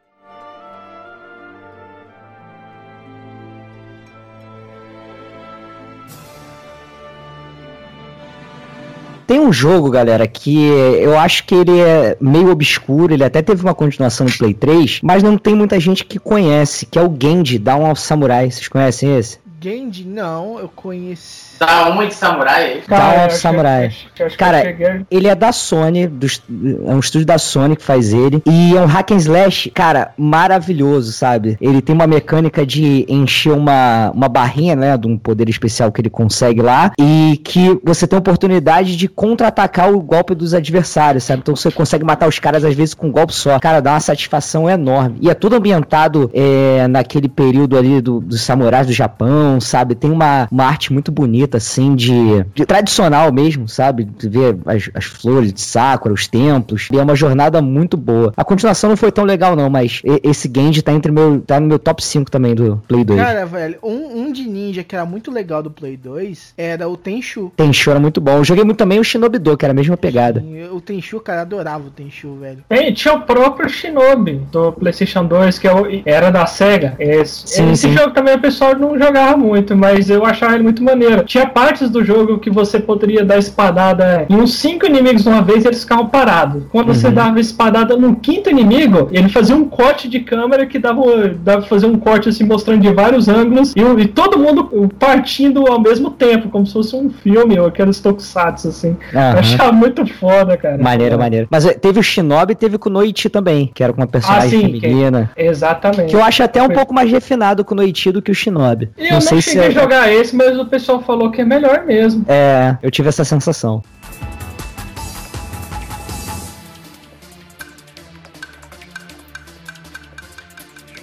[9.30, 13.62] Tem um jogo, galera, que eu acho que ele é meio obscuro, ele até teve
[13.62, 17.16] uma continuação no Play 3, mas não tem muita gente que conhece, que é o
[17.16, 18.50] Genji, Down of Samurai.
[18.50, 19.38] Vocês conhecem esse?
[19.60, 21.49] Genji, não, eu conheci.
[21.60, 22.80] Dá uma de samurai?
[22.88, 23.92] Down of Samurai.
[24.38, 24.62] Cara,
[25.10, 26.42] ele é da Sony, dos-
[26.86, 28.42] é um estúdio da Sony que faz ele.
[28.46, 31.58] E é um hack and slash, cara, maravilhoso, sabe?
[31.60, 34.96] Ele tem uma mecânica de encher uma, uma barrinha, né?
[34.96, 36.92] De um poder especial que ele consegue lá.
[36.98, 41.40] E que você tem a oportunidade de contra-atacar o golpe dos adversários, sabe?
[41.42, 43.58] Então você consegue matar os caras às vezes com um golpe só.
[43.60, 45.18] Cara, dá uma satisfação enorme.
[45.20, 49.94] E é tudo ambientado é, naquele período ali do- dos samurais do Japão, sabe?
[49.94, 54.04] Tem uma, uma arte muito bonita, assim, de, de tradicional mesmo, sabe?
[54.04, 56.88] De ver as, as flores de Sakura, os templos.
[56.92, 58.32] E é uma jornada muito boa.
[58.36, 61.40] A continuação não foi tão legal, não, mas e- esse Genji tá entre meu.
[61.40, 63.20] tá no meu top 5 também do Play 2.
[63.20, 66.96] Cara, velho, um, um de ninja que era muito legal do Play 2 era o
[66.96, 67.52] Tenchu.
[67.56, 68.32] Tenchu era muito bom.
[68.38, 70.40] Eu joguei muito também o Shinobi Do, que era a mesma pegada.
[70.46, 72.64] E O Tenchu, cara, adorava o Tenchu, velho.
[72.68, 75.70] Tem, tinha o próprio Shinobi do PlayStation 2, que é
[76.04, 76.94] era da SEGA.
[76.98, 77.92] Esse, Sim, esse sim.
[77.92, 81.24] jogo também o pessoal não jogava muito, mas eu achava ele muito maneiro.
[81.30, 85.64] Tinha partes do jogo que você poderia dar espadada em uns cinco inimigos uma vez
[85.64, 86.64] e eles ficavam parados.
[86.72, 87.14] Quando você Uhum.
[87.14, 91.86] dava espadada no quinto inimigo, ele fazia um corte de câmera que dava, dava fazer
[91.86, 96.48] um corte assim, mostrando de vários ângulos e, e todo mundo partindo ao mesmo tempo,
[96.48, 98.96] como se fosse um filme ou aqueles tokusatsu, assim.
[99.14, 99.32] Aham.
[99.34, 100.78] Eu achava muito foda, cara.
[100.82, 101.46] Maneiro, maneiro.
[101.48, 104.06] Mas é, teve o Shinobi e teve com o Noichi também, que era com uma
[104.08, 105.30] personagem Ah, sim, que- feminina.
[105.36, 106.10] Exatamente.
[106.10, 108.34] Que eu acho até um Foi- pouco mais refinado com o Noichi do que o
[108.34, 108.88] Shinobi.
[108.98, 112.24] E eu não, cheguei a jogar esse, mas o pessoal falou que é melhor mesmo.
[112.28, 113.82] É, eu tive essa sensação.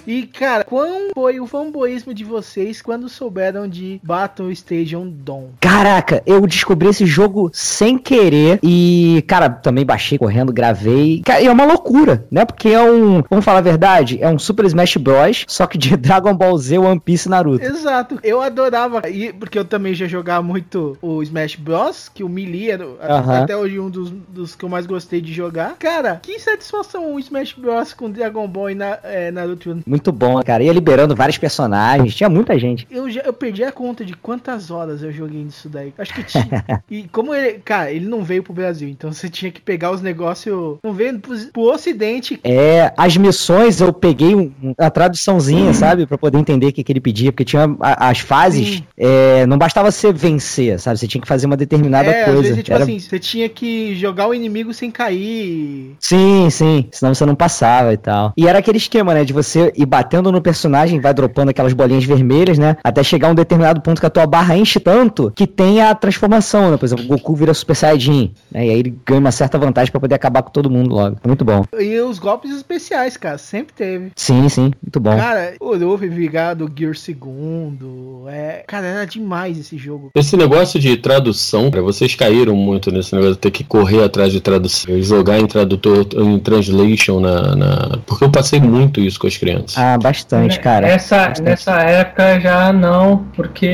[0.08, 5.48] E, cara, qual foi o fanboísmo de vocês quando souberam de Battle Station Dawn?
[5.60, 11.20] Caraca, eu descobri esse jogo sem querer e, cara, também baixei correndo, gravei.
[11.22, 12.46] Cara, e é uma loucura, né?
[12.46, 15.94] Porque é um, vamos falar a verdade, é um Super Smash Bros, só que de
[15.98, 17.62] Dragon Ball Z, One Piece e Naruto.
[17.62, 22.30] Exato, eu adorava, e, porque eu também já jogava muito o Smash Bros, que o
[22.30, 23.42] Melee era Aham.
[23.42, 25.76] até hoje um dos, dos que eu mais gostei de jogar.
[25.78, 29.82] Cara, que satisfação o Smash Bros com Dragon Ball e na, é, Naruto.
[29.86, 30.62] Muito bom, cara.
[30.62, 32.86] Ia liberando vários personagens, tinha muita gente.
[32.90, 35.92] Eu, já, eu perdi a conta de quantas horas eu joguei nisso daí.
[35.98, 36.82] Acho que tinha.
[36.90, 40.00] e como ele, cara, ele não veio pro Brasil, então você tinha que pegar os
[40.02, 42.38] negócios, não veio pro, pro ocidente.
[42.44, 46.06] É, as missões eu peguei um, a traduçãozinha, sabe?
[46.06, 49.58] Pra poder entender o que, que ele pedia, porque tinha a- as fases, é, não
[49.58, 50.98] bastava você vencer, sabe?
[50.98, 52.40] Você tinha que fazer uma determinada é, coisa.
[52.40, 55.96] às vezes, tipo Era- assim, você tinha que jogar o inimigo sem cair.
[56.00, 58.32] Sim, sim, senão você não passava e tal.
[58.36, 62.04] E era aquele esquema, né, de você ir batendo no personagem, vai dropando aquelas bolinhas
[62.04, 65.46] vermelhas, né, até chegar a um determinado ponto que a tua barra enche tanto que
[65.46, 68.94] tem a transformação, né, por exemplo, o Goku vira Super Saiyajin, né, e aí ele
[69.06, 71.16] ganha uma certa vantagem pra poder acabar com todo mundo logo.
[71.22, 71.64] É muito bom.
[71.78, 74.12] E os golpes especiais, cara, sempre teve.
[74.14, 75.16] Sim, sim, muito bom.
[75.16, 78.24] Cara, o Luffy vigado Gear segundo.
[78.28, 80.10] É, cara, era demais esse jogo.
[80.14, 84.32] Esse negócio de tradução, cara, vocês caíram muito nesse negócio de ter que correr atrás
[84.32, 89.26] de tradução, jogar em tradutor, em translation na, na- Porque eu passei muito isso com
[89.26, 89.77] as crianças.
[89.78, 90.86] Ah, bastante, cara.
[90.86, 91.42] Nessa, Bastante.
[91.42, 93.66] nessa época já não, porque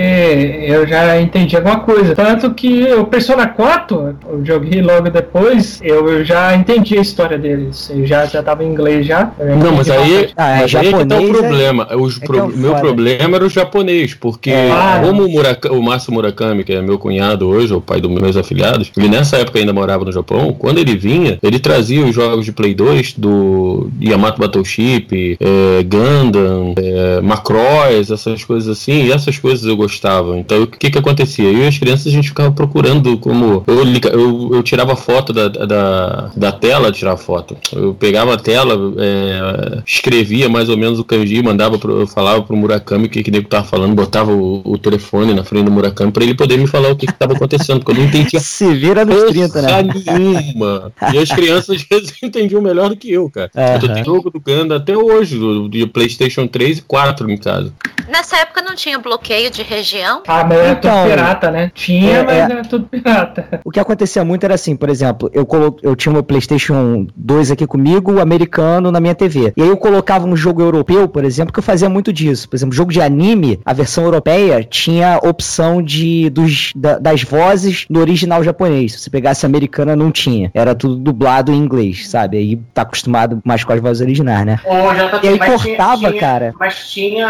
[0.67, 2.15] eu já entendi alguma coisa.
[2.15, 7.91] Tanto que o Persona 4, eu joguei logo depois, eu já entendi a história deles.
[7.95, 9.31] Eu já, já tava em inglês já.
[9.59, 10.31] Não, mas aí.
[10.37, 11.97] Ah, é mas aí é que tá o japonês, é- problema.
[11.97, 14.71] Os é pro- é o meu problema era o japonês, porque É.
[14.71, 15.01] Ah.
[15.05, 18.37] como o, Muraka, o Márcio Murakami, que é meu cunhado hoje, o pai dos meus
[18.37, 22.45] afilhados, ele nessa época ainda morava no Japão, quando ele vinha, ele trazia os jogos
[22.45, 29.39] de Play 2 do Yamato Battleship, é, Gundam, é, Macross, essas coisas assim, e essas
[29.39, 30.37] coisas eu gostava.
[30.39, 31.51] Então o que que acontecia?
[31.51, 33.65] Eu e as crianças a gente ficava procurando como.
[33.67, 37.57] Eu, eu, eu tirava foto da, da, da tela, tirar foto.
[37.73, 42.43] Eu pegava a tela, é, escrevia mais ou menos o kanji, mandava pro, eu falava
[42.43, 45.71] pro Murakami o que que nego tava falando, botava o, o telefone na frente do
[45.71, 48.41] Murakami pra ele poder me falar o que que tava acontecendo, porque eu não entendia
[48.45, 49.83] Se vira nos 30, né?
[50.19, 50.93] nenhuma.
[51.13, 53.51] E as crianças às vezes entendiam melhor do que eu, cara.
[53.57, 53.75] Aham.
[53.75, 57.73] Eu tenho jogo do Ganda até hoje, do, de Playstation 3 e 4 em casa.
[58.09, 60.23] Nessa época não tinha bloqueio de região.
[60.27, 61.71] Ah, mas era Então, tudo pirata, né?
[61.75, 62.41] Tinha, é, mas é.
[62.41, 63.61] era tudo pirata.
[63.65, 65.77] O que acontecia muito era assim, por exemplo, eu, colo...
[65.83, 69.53] eu tinha o meu PlayStation 2 aqui comigo, o americano na minha TV.
[69.57, 72.49] E aí eu colocava um jogo europeu, por exemplo, que eu fazia muito disso.
[72.49, 77.87] Por exemplo, jogo de anime, a versão europeia tinha opção de dos, da- das vozes
[77.89, 78.93] no original japonês.
[78.93, 80.51] Se você pegasse a americana, não tinha.
[80.55, 82.37] Era tudo dublado em inglês, sabe?
[82.37, 84.61] Aí tá acostumado mais com as vozes originais, né?
[84.65, 86.55] Ô, já tá E aí cortava, tinha- cara.
[86.59, 87.27] Mas tinha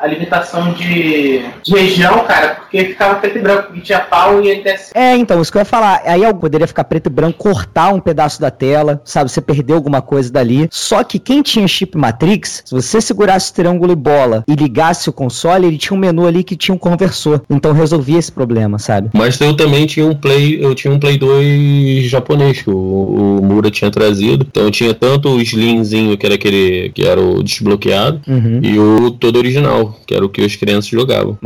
[0.00, 4.50] a, limitação de, de região, cara, porque ficava preto e branco, e tinha pau e
[4.50, 4.92] NTSC.
[4.94, 6.02] É, então, isso que eu ia falar.
[6.04, 9.30] Aí algo poderia ficar preto e branco, cortar um pedaço da tela, sabe?
[9.30, 10.68] Você perdeu alguma coisa dali.
[10.70, 15.08] Só que quem tinha chip Matrix, se você segurasse o triângulo e bola e ligasse
[15.08, 17.42] o console, ele tinha um menu ali que tinha um conversor.
[17.48, 19.10] Então resolvia esse problema, sabe?
[19.12, 23.44] Mas eu também tinha um Play, eu tinha um Play 2 japonês que o, o
[23.44, 24.46] Mura tinha trazido.
[24.48, 28.60] Então eu tinha tanto o Slimzinho, que era aquele que era o desbloqueado, Uhum.
[28.62, 31.36] e o todo original, que era o que as crianças jogavam.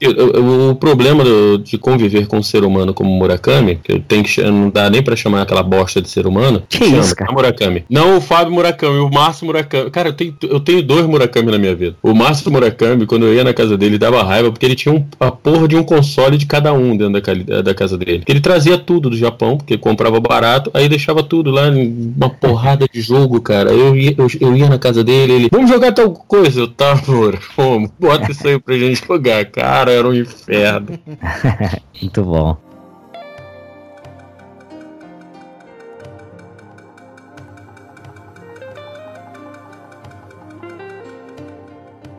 [0.00, 4.24] Eu- o problema do- de conviver com um ser humano como Murakami, que eu tenho
[4.24, 6.62] que não dá nem pra chamar aquela bosta de ser humano.
[6.68, 7.32] Que chama, isso, cara?
[7.32, 7.84] Murakami.
[7.90, 9.90] Não o Fábio Murakami, o Márcio Murakami.
[9.90, 11.96] Cara, eu tenho, eu tenho dois Murakami na minha vida.
[12.02, 15.04] O Márcio Murakami, quando eu ia na casa dele, dava raiva porque ele tinha um,
[15.20, 18.22] a porra de um console de cada um dentro da, cali- da casa dele.
[18.26, 23.00] Ele trazia tudo do Japão, porque comprava barato, aí deixava tudo lá, uma porrada de
[23.00, 23.70] jogo, cara.
[23.70, 26.60] Eu ia, eu, eu ia na casa dele, ele, vamos jogar tal coisa.
[26.60, 29.44] Eu tava, amor, vamos, bota isso aí pra gente jogar.
[29.46, 30.98] Cara, era um inferno.
[32.00, 32.65] Muito bom.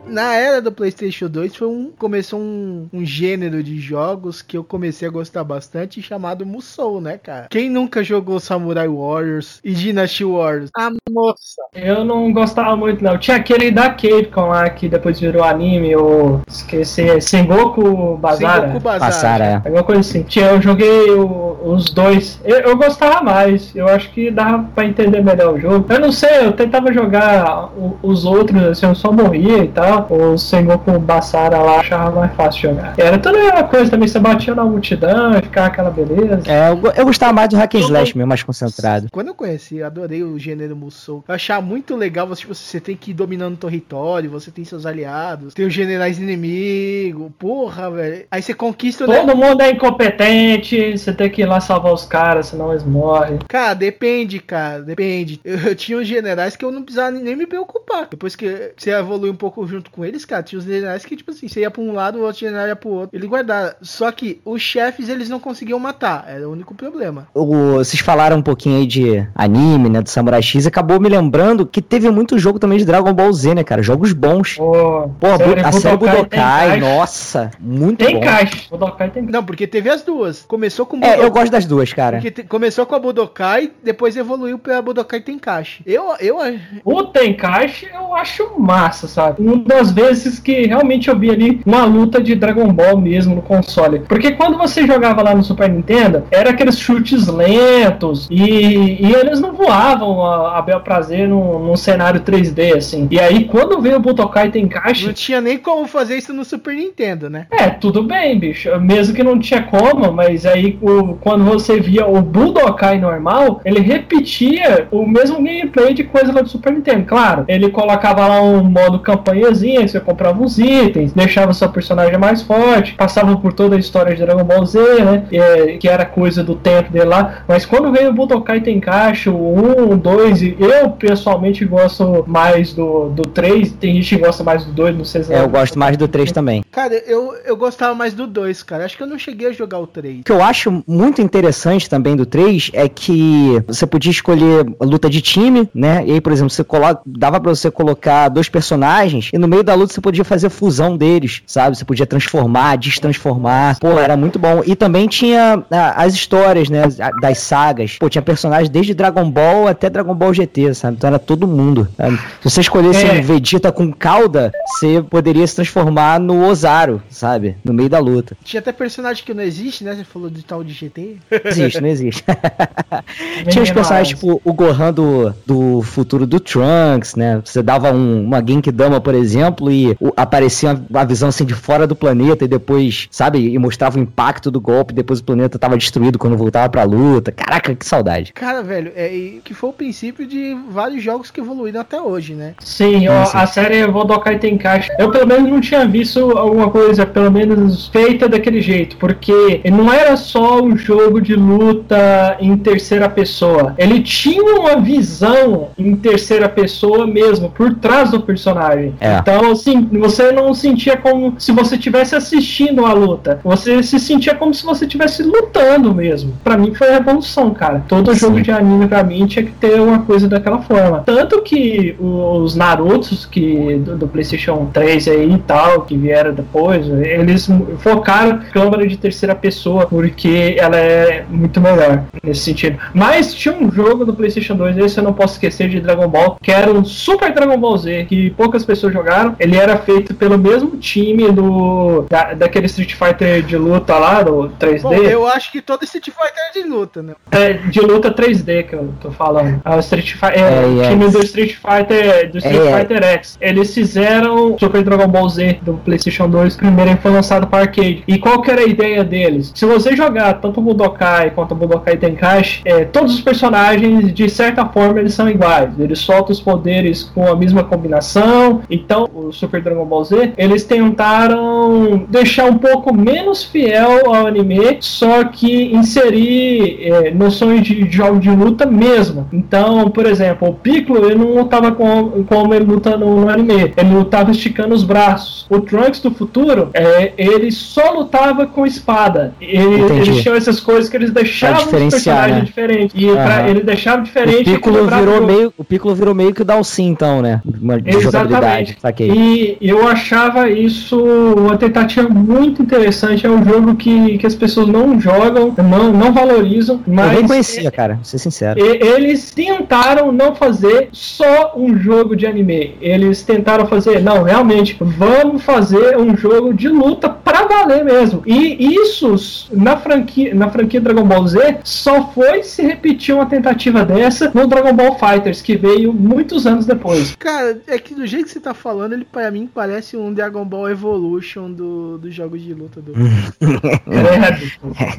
[0.08, 4.64] Na era do PlayStation 2 foi um começou um, um gênero de jogos que eu
[4.64, 7.46] comecei a gostar bastante chamado Musou, né, cara?
[7.50, 10.70] Quem nunca jogou Samurai Warriors e Dynasty Warriors?
[10.78, 11.60] Ah, moça.
[11.74, 13.18] Eu não gostava muito, não.
[13.18, 18.66] Tinha aquele da Capcom lá que depois virou anime, ou esqueci, Sengoku Bazara.
[18.68, 19.44] Sengoku Bazara.
[19.44, 19.54] É.
[19.56, 20.22] Alguma coisa assim.
[20.22, 22.40] Tinha, eu joguei o- os dois.
[22.44, 23.74] Eu, eu gostava mais.
[23.74, 25.86] Eu acho que dava pra entender melhor o jogo.
[25.92, 29.97] Eu não sei, eu tentava jogar o- os outros, assim, eu só morria e tal.
[30.08, 32.94] O Sengoku Basara lá achava mais fácil jogar.
[32.96, 36.42] Era toda a mesma coisa também, você batia na multidão e ficava aquela beleza.
[36.46, 39.08] É, eu, eu gostava mais do Hack and Slash mesmo, mais concentrado.
[39.10, 41.24] Quando eu conheci, eu adorei o gênero Musou.
[41.26, 44.64] Eu achava muito legal, você, tipo, você tem que ir dominando o território, você tem
[44.64, 48.26] seus aliados, tem os generais inimigos, porra, velho.
[48.30, 52.04] Aí você conquista o Todo mundo é incompetente, você tem que ir lá salvar os
[52.04, 53.38] caras, senão eles morrem.
[53.48, 55.40] Cara, depende, cara, depende.
[55.44, 58.08] Eu, eu tinha uns generais que eu não precisava nem me preocupar.
[58.10, 61.30] Depois que você evolui um pouco junto com eles, cara, tinha os generais que, tipo
[61.30, 63.16] assim, você ia pra um lado, o outro general ia pro outro.
[63.16, 63.76] Ele guardava.
[63.82, 66.24] Só que os chefes, eles não conseguiam matar.
[66.28, 67.26] Era o único problema.
[67.34, 71.66] O- vocês falaram um pouquinho aí de anime, né, do Samurai X, acabou me lembrando
[71.66, 73.82] que teve muito jogo também de Dragon Ball Z, né, cara?
[73.82, 74.56] Jogos bons.
[74.56, 78.20] Pô, Pô, a, série a série Budokai Budokai, nossa, muito Tem bom.
[78.20, 78.68] caixa.
[78.70, 80.42] Budokai tem Não, porque teve as duas.
[80.42, 82.20] Começou com É, eu gosto das duas, cara.
[82.20, 85.82] Te- começou com a Budokai, depois evoluiu pra Budokai Tenkaichi.
[85.86, 86.38] Eu, eu,
[86.84, 89.42] O Tenkaichi eu acho massa, sabe?
[89.42, 93.42] Uma das vezes que realmente eu vi ali uma luta de Dragon Ball mesmo no
[93.42, 94.00] console.
[94.00, 99.40] Porque quando você jogava lá no Super Nintendo, era aqueles chutes lentos e, e eles
[99.40, 103.06] não voavam a, a bel prazer num, num cenário 3D, assim.
[103.10, 106.74] E aí quando veio o Budokai Tenkaichi, não tinha nem como fazer isso no Super
[106.74, 107.46] Nintendo, né?
[107.52, 108.68] é, tudo bem, bicho.
[108.80, 113.80] Mesmo que não tinha como, mas aí o, quando você via o Budokai normal, ele
[113.80, 117.04] repetia o mesmo gameplay de coisa lá do Super Nintendo.
[117.04, 122.18] Claro, ele colocava lá um modo campanhazinha, que você comprava uns itens, deixava seu personagem
[122.18, 125.24] mais forte, passava por toda a história de Dragon Ball Z, né?
[125.32, 127.44] é, que era coisa do tempo dele lá.
[127.46, 132.72] Mas quando veio o Budokai Tenkaichi, o 1, o 2, e eu pessoalmente gosto mais
[132.72, 135.48] do, do 3, tem gente que gosta mais do 2, não sei se É, eu
[135.48, 136.64] gosto mais do 3 também.
[136.70, 138.84] Cara, eu, eu gostava mais do 2, cara.
[138.84, 140.20] Acho que eu não cheguei a jogar o 3.
[140.20, 144.84] O que eu acho muito interessante também do 3 é que você podia escolher a
[144.84, 146.04] luta de time, né?
[146.06, 149.57] E aí, por exemplo, você coloca, dava pra você colocar dois personagens e no meio
[149.62, 151.76] da luta você podia fazer fusão deles, sabe?
[151.76, 153.78] Você podia transformar, destransformar.
[153.78, 154.62] Pô, era muito bom.
[154.66, 156.82] E também tinha ah, as histórias, né?
[157.20, 157.96] Das sagas.
[157.98, 160.96] Pô, tinha personagens desde Dragon Ball até Dragon Ball GT, sabe?
[160.96, 161.88] Então era todo mundo.
[161.96, 162.16] sabe?
[162.42, 163.12] Se você escolhesse É.
[163.12, 167.56] um Vegeta com cauda, você poderia se transformar no Ozaru, sabe?
[167.64, 168.36] No meio da luta.
[168.44, 169.94] Tinha até personagem que não existe, né?
[169.94, 171.16] Você falou de tal de GT.
[171.44, 172.24] Existe, não existe.
[173.48, 177.40] Tinha os personagens tipo o Gohan do, do futuro do Trunks, né?
[177.44, 181.54] Você dava um, uma Genkidama, por exemplo, e o- aparecia uma, uma visão assim de
[181.54, 183.38] fora do planeta e depois, sabe?
[183.52, 187.32] E mostrava o impacto do golpe, depois o planeta tava destruído quando voltava pra luta.
[187.32, 188.32] Caraca, que saudade.
[188.32, 192.34] Cara, velho, é e que foi o princípio de vários jogos que evoluíram até hoje,
[192.34, 192.54] né?
[192.60, 194.90] Sim, ó, a série Budokai Tenkaichi.
[194.98, 199.92] Eu pelo menos não tinha visto alguma coisa, pelo menos feita daquele jeito, porque não
[199.92, 203.74] era só um jogo jogo de luta em terceira pessoa.
[203.78, 208.94] Ele tinha uma visão em terceira pessoa mesmo, por trás do personagem.
[209.00, 209.18] É.
[209.18, 213.40] Então, assim, você não sentia como se você estivesse assistindo a luta.
[213.44, 216.34] Você se sentia como se você estivesse lutando mesmo.
[216.42, 217.84] Pra mim foi a revolução, cara.
[217.88, 218.20] Todo Sim.
[218.20, 221.02] jogo de anime pra mim tinha que ter uma coisa daquela forma.
[221.04, 226.86] Tanto que os Narutos que do, do PlayStation 3 aí e tal, que vieram depois,
[226.88, 227.48] eles
[227.78, 232.78] focaram câmera de terceira pessoa porque ela é muito melhor nesse sentido.
[232.92, 236.38] Mas tinha um jogo do PlayStation 2, esse eu não posso esquecer de Dragon Ball,
[236.42, 239.27] que era um Super Dragon Ball Z, que poucas pessoas jogaram.
[239.38, 244.50] Ele era feito pelo mesmo time do da, daquele Street Fighter de luta lá, do
[244.58, 244.82] 3D.
[244.82, 247.14] Bom, eu acho que todo Street Fighter é de luta, né?
[247.30, 249.60] É, de luta 3D que eu tô falando.
[249.64, 250.88] É o Street Fi- é, É, o é.
[250.90, 252.78] time do Street Fighter do Street É.
[252.78, 253.38] Fighter X.
[253.40, 258.02] Eles fizeram Super Dragon Ball Z do PlayStation 2, primeiro ele foi lançado para arcade.
[258.06, 259.52] E qual que era a ideia deles?
[259.54, 264.28] Se você jogar tanto o Budokai quanto o Budokai Tenkaichi, é, todos os personagens de
[264.28, 265.70] certa forma eles são iguais.
[265.78, 268.62] Eles soltam os poderes com a mesma combinação.
[268.70, 274.78] Então, o Super Dragon Ball Z, eles tentaram deixar um pouco menos fiel ao anime,
[274.80, 279.28] só que inserir é, noções de jogo de luta mesmo.
[279.32, 283.72] Então, por exemplo, o Piccolo ele não lutava com, como ele luta no, no anime,
[283.76, 285.46] ele lutava esticando os braços.
[285.50, 289.34] O Trunks do futuro, é, ele só lutava com espada.
[289.40, 292.44] Ele, eles tinham essas coisas que eles deixavam os personagens né?
[292.44, 292.94] diferentes.
[292.98, 293.48] E pra, Aham.
[293.48, 294.44] eles deixaram O diferente.
[294.44, 297.40] Piccolo virou meio, o Piccolo virou meio que o Dalsin, então, né?
[297.60, 298.76] Uma de jogabilidade.
[298.98, 299.56] Saquei.
[299.60, 301.00] E eu achava isso
[301.36, 303.26] uma tentativa muito interessante.
[303.26, 307.26] É um jogo que, que as pessoas não jogam, não, não valorizam, Eu mas nem
[307.26, 308.58] conhecia, cara, vou ser sincero.
[308.60, 312.76] e- eles tentaram não fazer só um jogo de anime.
[312.80, 318.22] Eles tentaram fazer, não, realmente, vamos fazer um jogo de luta pra valer mesmo.
[318.26, 323.84] E isso na franquia, na franquia Dragon Ball Z só foi se repetir uma tentativa
[323.84, 327.14] dessa no Dragon Ball Fighters, que veio muitos anos depois.
[327.18, 330.44] Cara, é que do jeito que você tá falando, ele pra mim parece um Dragon
[330.44, 332.92] Ball Evolution do, dos jogos de luta do.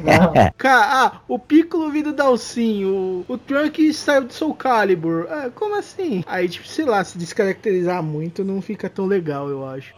[0.07, 5.27] É, Cara, ah, o Piccolo vindo do Dalsin, o, o Trunks saiu do Soul Calibur.
[5.29, 6.23] Ah, como assim?
[6.27, 9.93] Aí, tipo, sei lá, se descaracterizar muito não fica tão legal, eu acho.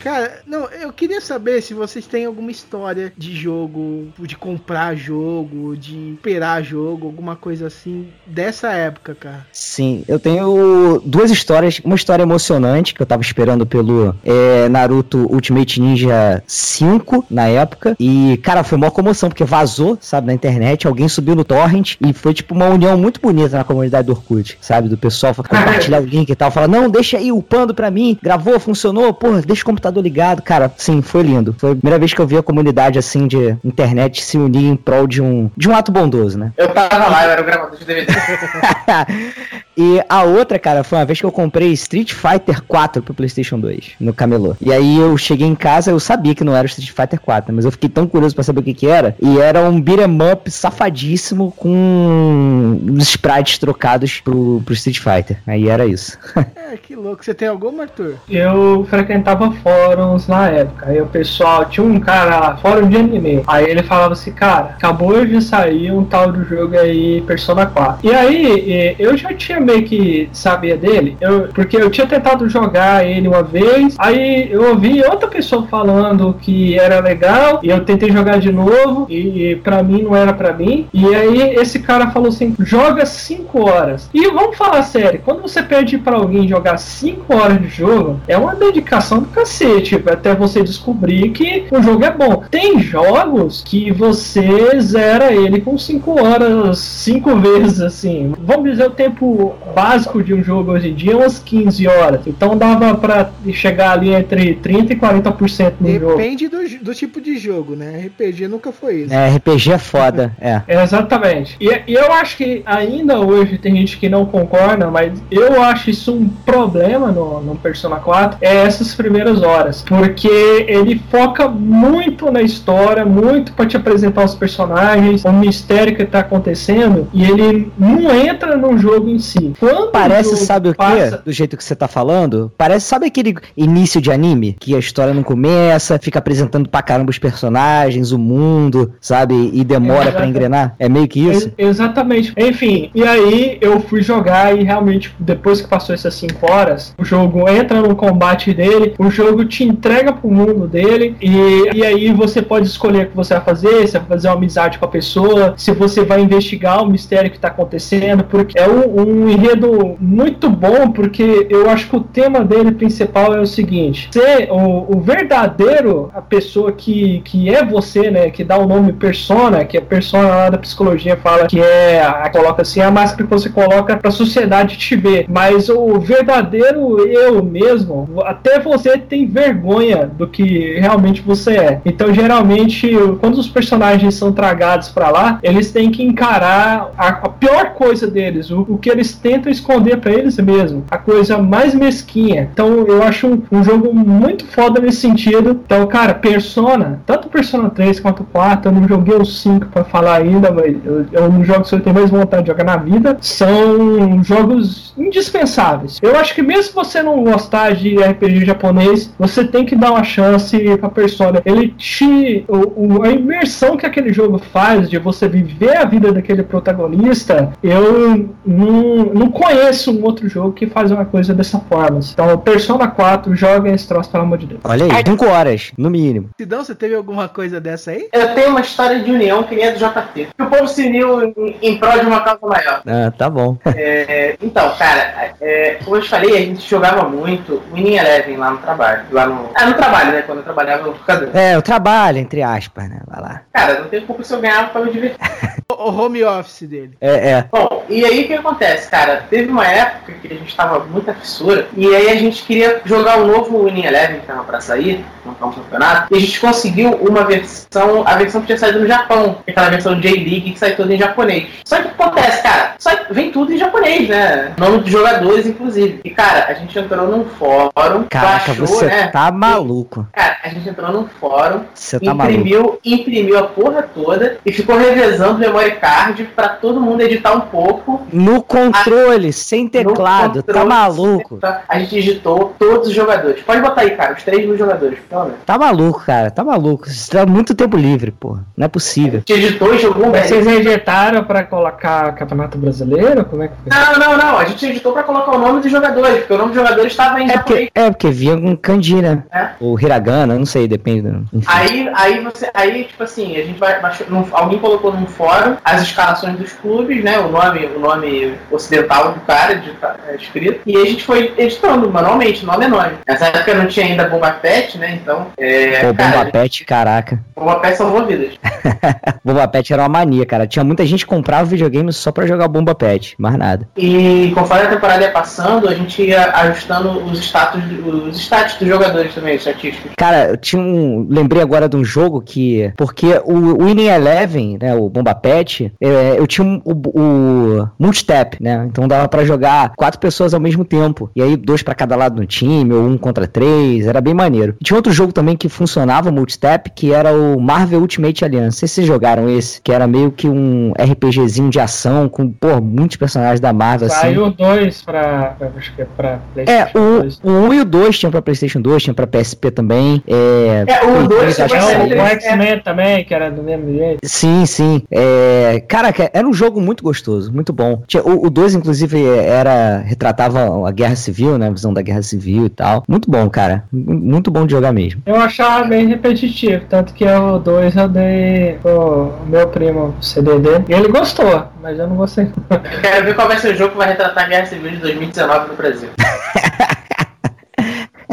[0.00, 5.76] Cara, não, eu queria saber se vocês têm alguma história de jogo, de comprar jogo,
[5.76, 9.46] de esperar jogo, alguma coisa assim, dessa época, cara.
[9.52, 11.80] Sim, eu tenho duas histórias.
[11.84, 17.96] Uma história emocionante que eu tava esperando pelo é, Naruto Ultimate Ninja 5 na época.
[17.98, 20.86] E, cara, foi uma comoção, porque vazou, sabe, na internet.
[20.86, 24.58] Alguém subiu no Torrent e foi, tipo, uma união muito bonita na comunidade do Orkut,
[24.60, 24.88] sabe?
[24.88, 26.50] Do pessoal compartilhar o link e tal.
[26.50, 28.18] Falar, não, deixa aí upando pra mim.
[28.22, 30.42] Gravou, funcionou, porra, deixa o computador ligado.
[30.42, 31.54] Cara, sim, foi lindo.
[31.58, 34.76] Foi a primeira vez que eu vi a comunidade, assim, de internet se unir em
[34.76, 36.52] prol de um, de um ato bondoso, né?
[36.56, 38.12] Eu tava lá, eu era o gravador de DVD.
[39.78, 43.60] e a outra, cara, foi uma vez que eu comprei Street Fighter 4 pro PlayStation
[43.60, 44.56] 2 no camelô.
[44.60, 47.54] E aí eu cheguei em casa, eu sabia que não era o Street Fighter 4,
[47.54, 49.14] mas eu fiquei tão curioso pra saber o que que era.
[49.22, 55.38] E era um beat'em up safadíssimo com os sprites trocados pro, pro Street Fighter.
[55.46, 56.18] Aí era isso.
[56.70, 57.24] É, que louco.
[57.24, 58.16] Você tem alguma, Arthur?
[58.28, 60.86] eu frequentava fóruns na época.
[60.86, 63.42] Aí o pessoal tinha um cara lá, fórum de anime.
[63.46, 68.06] Aí ele falava assim, cara, acabou de sair um tal do jogo aí, Persona 4.
[68.06, 73.06] E aí eu já tinha meio que sabia dele, eu, porque eu tinha tentado jogar
[73.06, 73.94] ele uma vez.
[73.98, 79.06] Aí eu ouvi outra pessoa falando que era legal e eu tentei jogar de novo
[79.10, 80.86] e, e para mim não era pra mim.
[80.92, 84.08] E aí esse cara falou assim, joga 5 horas.
[84.14, 88.36] E vamos falar sério, quando você pede pra alguém jogar 5 horas de jogo, é
[88.36, 92.42] uma dedicação do cacete, até você descobrir que o jogo é bom.
[92.50, 98.32] Tem jogos que você zera ele com 5 horas, 5 vezes assim.
[98.38, 102.26] Vamos dizer o tempo básico de um jogo hoje em dia é umas 15 horas.
[102.26, 106.16] Então dava pra chegar ali entre 30 e 40% no jogo.
[106.16, 108.06] Depende do, do tipo de jogo, né?
[108.06, 109.14] RPG nunca foi isso.
[109.14, 110.62] É, RPG é foda, é.
[110.66, 111.56] Exatamente.
[111.60, 115.90] E, e eu acho que ainda hoje tem gente que não concorda, mas eu acho
[115.90, 119.82] isso um problema no, no Persona 4, é essas primeiras horas.
[119.82, 126.04] Porque ele foca muito na história, muito para te apresentar os personagens, o mistério que
[126.04, 129.47] tá acontecendo, e ele não entra no jogo em si.
[129.48, 130.76] Assim, quando Parece, sabe o quê?
[130.78, 132.52] passa- Do jeito que você tá falando?
[132.56, 134.56] Parece, sabe aquele início de anime?
[134.58, 139.50] Que a história não começa, fica apresentando pra caramba os personagens, o mundo, sabe?
[139.52, 140.26] E demora pra Exato.
[140.28, 140.74] engrenar.
[140.78, 141.52] É meio que isso?
[141.58, 142.32] Ex- Exatamente.
[142.36, 147.04] Enfim, e aí eu fui jogar e realmente, depois que passou essas 5 horas, o
[147.04, 152.12] jogo entra no combate dele, o jogo te entrega pro mundo dele, e, e aí
[152.12, 154.88] você pode escolher o que você vai fazer, se vai fazer uma amizade com a
[154.88, 159.96] pessoa, se você vai investigar o mistério que tá acontecendo, porque é um, um enredo
[160.00, 164.96] muito bom, porque eu acho que o tema dele principal é o seguinte: ser o,
[164.96, 169.78] o verdadeiro, a pessoa que, que é você, né, que dá o nome persona, que
[169.78, 173.30] a persona lá da psicologia fala que é, a, coloca assim, é a máscara que
[173.30, 180.06] você coloca pra sociedade te ver, mas o verdadeiro eu mesmo, até você tem vergonha
[180.06, 181.80] do que realmente você é.
[181.84, 187.28] Então, geralmente, quando os personagens são tragados pra lá, eles têm que encarar a, a
[187.28, 191.74] pior coisa deles, o, o que eles tentam esconder pra eles mesmos, a coisa mais
[191.74, 192.48] mesquinha.
[192.52, 195.60] Então, eu acho um, um jogo muito foda nesse sentido.
[195.64, 200.16] Então, cara, Persona, tanto Persona 3 quanto 4, eu não joguei o 5 pra falar
[200.22, 203.16] ainda, mas eu, eu não jogo se eu tenho mais vontade de jogar na vida.
[203.20, 205.98] São jogos indispensáveis.
[206.02, 209.92] Eu acho que mesmo se você não gostar de RPG japonês, você tem que dar
[209.92, 211.42] uma chance pra Persona.
[211.44, 212.44] Ele te.
[212.48, 217.52] O, o- a imersão que aquele jogo faz de você viver a vida daquele protagonista,
[217.62, 222.00] eu não, não conheço um outro jogo que faz uma coisa dessa forma.
[222.12, 224.60] Então, Persona 4, joga esse troço, pelo amor de Deus.
[224.64, 226.30] Olha aí, 5 horas, no mínimo.
[226.38, 228.08] Sidão, você teve alguma coisa dessa aí?
[228.12, 230.28] Eu tenho uma história de união que nem a do JP.
[230.36, 232.82] Que o povo se uniu em, em prol de uma causa maior.
[232.86, 233.56] Ah, tá bom.
[233.80, 238.50] É, então, cara, é, como eu te falei, a gente jogava muito Winning Eleven lá
[238.50, 239.02] no trabalho.
[239.10, 239.50] Lá no.
[239.54, 240.22] Ah, no trabalho, né?
[240.22, 241.30] Quando eu trabalhava no computador.
[241.34, 243.00] É, o trabalho, entre aspas, né?
[243.06, 243.42] Vai lá.
[243.52, 245.18] Cara, não tem culpa se eu ganhava pra me divertir.
[245.70, 246.96] O, o home office dele.
[246.98, 247.44] É, é.
[247.52, 248.97] Bom, e aí o que acontece, cara?
[249.30, 253.18] Teve uma época que a gente tava muita fissura, e aí a gente queria jogar
[253.18, 256.90] o novo Winning Eleven, que tava pra sair, montar um campeonato, e a gente conseguiu
[256.94, 260.72] uma versão, a versão que tinha saído no Japão, que aquela versão J-League que sai
[260.74, 261.48] toda em japonês.
[261.64, 262.74] Só que o que acontece, cara?
[262.78, 264.52] Só vem tudo em japonês, né?
[264.58, 266.00] Nome de jogadores, inclusive.
[266.04, 269.08] E, cara, a gente entrou num fórum, Caraca, baixou, você né?
[269.08, 270.06] tá maluco.
[270.12, 272.38] Cara, a gente entrou num fórum, Você tá maluco.
[272.38, 277.40] imprimiu, imprimiu a porra toda e ficou revezando memory card pra todo mundo editar um
[277.40, 278.06] pouco.
[278.12, 278.87] No controle,
[279.32, 281.38] sem No teclado, tá controle, maluco.
[281.68, 283.42] A gente digitou todos os jogadores.
[283.42, 285.38] Pode botar aí, cara, os 3 mil jogadores, pelo menos.
[285.44, 286.88] Tá maluco, cara, tá maluco.
[286.88, 288.44] Você tá muito tempo livre, porra.
[288.56, 289.22] Não é possível.
[289.28, 290.26] A gente editou e jogou um Mas.
[290.26, 293.24] Vocês rejeitaram pra colocar Campeonato Brasileiro?
[293.24, 293.78] Como é que foi?
[293.78, 294.38] Não, não, não.
[294.38, 297.20] A gente editou pra colocar o nome dos jogadores, porque o nome dos jogadores estava
[297.20, 297.66] em É japonês.
[297.66, 299.22] porque, é porque vinha com kanji, né?
[299.32, 299.48] É.
[299.60, 301.02] Ou hiragana, não sei, depende.
[301.02, 301.24] do-.
[301.46, 305.82] Aí, aí você, aí tipo assim, a gente vai, baixou- alguém colocou num fórum as
[305.82, 309.70] escalações dos clubes, né, o nome, o nome ocidental do cara de,
[310.08, 312.92] é, escrito, e a gente foi editando manualmente, nome é nome.
[313.06, 317.20] Nessa época não tinha ainda bomba pet, né, então, é, Pô, cara, Bomba Pet, caraca.
[317.36, 318.34] bomba pet salvou vidas.
[319.24, 320.46] Bomba Pet era uma mania, cara.
[320.46, 323.68] Tinha muita gente que comprava videogame só pra jogar Bomba Pet, mais nada.
[323.76, 327.62] E conforme a temporada ia passando, a gente ia ajustando os status,
[328.08, 329.90] os status dos jogadores também, os estatísticos.
[329.96, 331.06] Cara, eu tinha um.
[331.08, 332.72] Lembrei agora de um jogo que.
[332.76, 334.74] Porque o Winning Eleven, né?
[334.74, 338.67] O Bomba Pet, é, eu tinha um- o, o Multitap, né?
[338.68, 341.10] Então dava pra jogar quatro pessoas ao mesmo tempo.
[341.14, 343.86] E aí, dois pra cada lado no time, ou um contra três.
[343.86, 344.54] Era bem maneiro.
[344.60, 348.44] E tinha outro jogo também que funcionava, multitap, que era o Marvel Ultimate Alliance.
[348.46, 352.30] Não sei se vocês jogaram esse, que era meio que um RPGzinho de ação com,
[352.30, 354.00] pô, muitos personagens da Marvel, assim.
[354.00, 357.20] Saiu dois pra, acho que é pra É, PlayStation o, 2.
[357.22, 360.02] o 1 e o 2 tinham pra PlayStation 2, tinha pra PSP também.
[360.06, 361.96] É, É, o Play 2 3, acho que É, saiu.
[362.02, 363.98] o, X-Men também, que era do mesmo jeito.
[364.04, 364.82] Sim, sim.
[364.90, 367.82] É, caraca, era um jogo muito gostoso, muito bom.
[367.86, 369.78] Tinha- o, o 2, inclusive, era.
[369.78, 371.48] retratava a guerra civil, né?
[371.48, 372.82] A visão da guerra civil e tal.
[372.88, 373.64] Muito bom, cara.
[373.72, 375.02] Muito bom de jogar mesmo.
[375.06, 380.72] Eu achava bem repetitivo, tanto que o 2 eu dei pro meu primo CDD e
[380.72, 382.30] ele gostou, mas eu não gostei.
[382.50, 384.76] Eu quero ver qual vai ser o jogo que vai retratar a Guerra Civil de
[384.78, 385.88] 2019 no Brasil.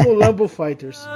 [0.06, 1.08] O Lambo Fighters.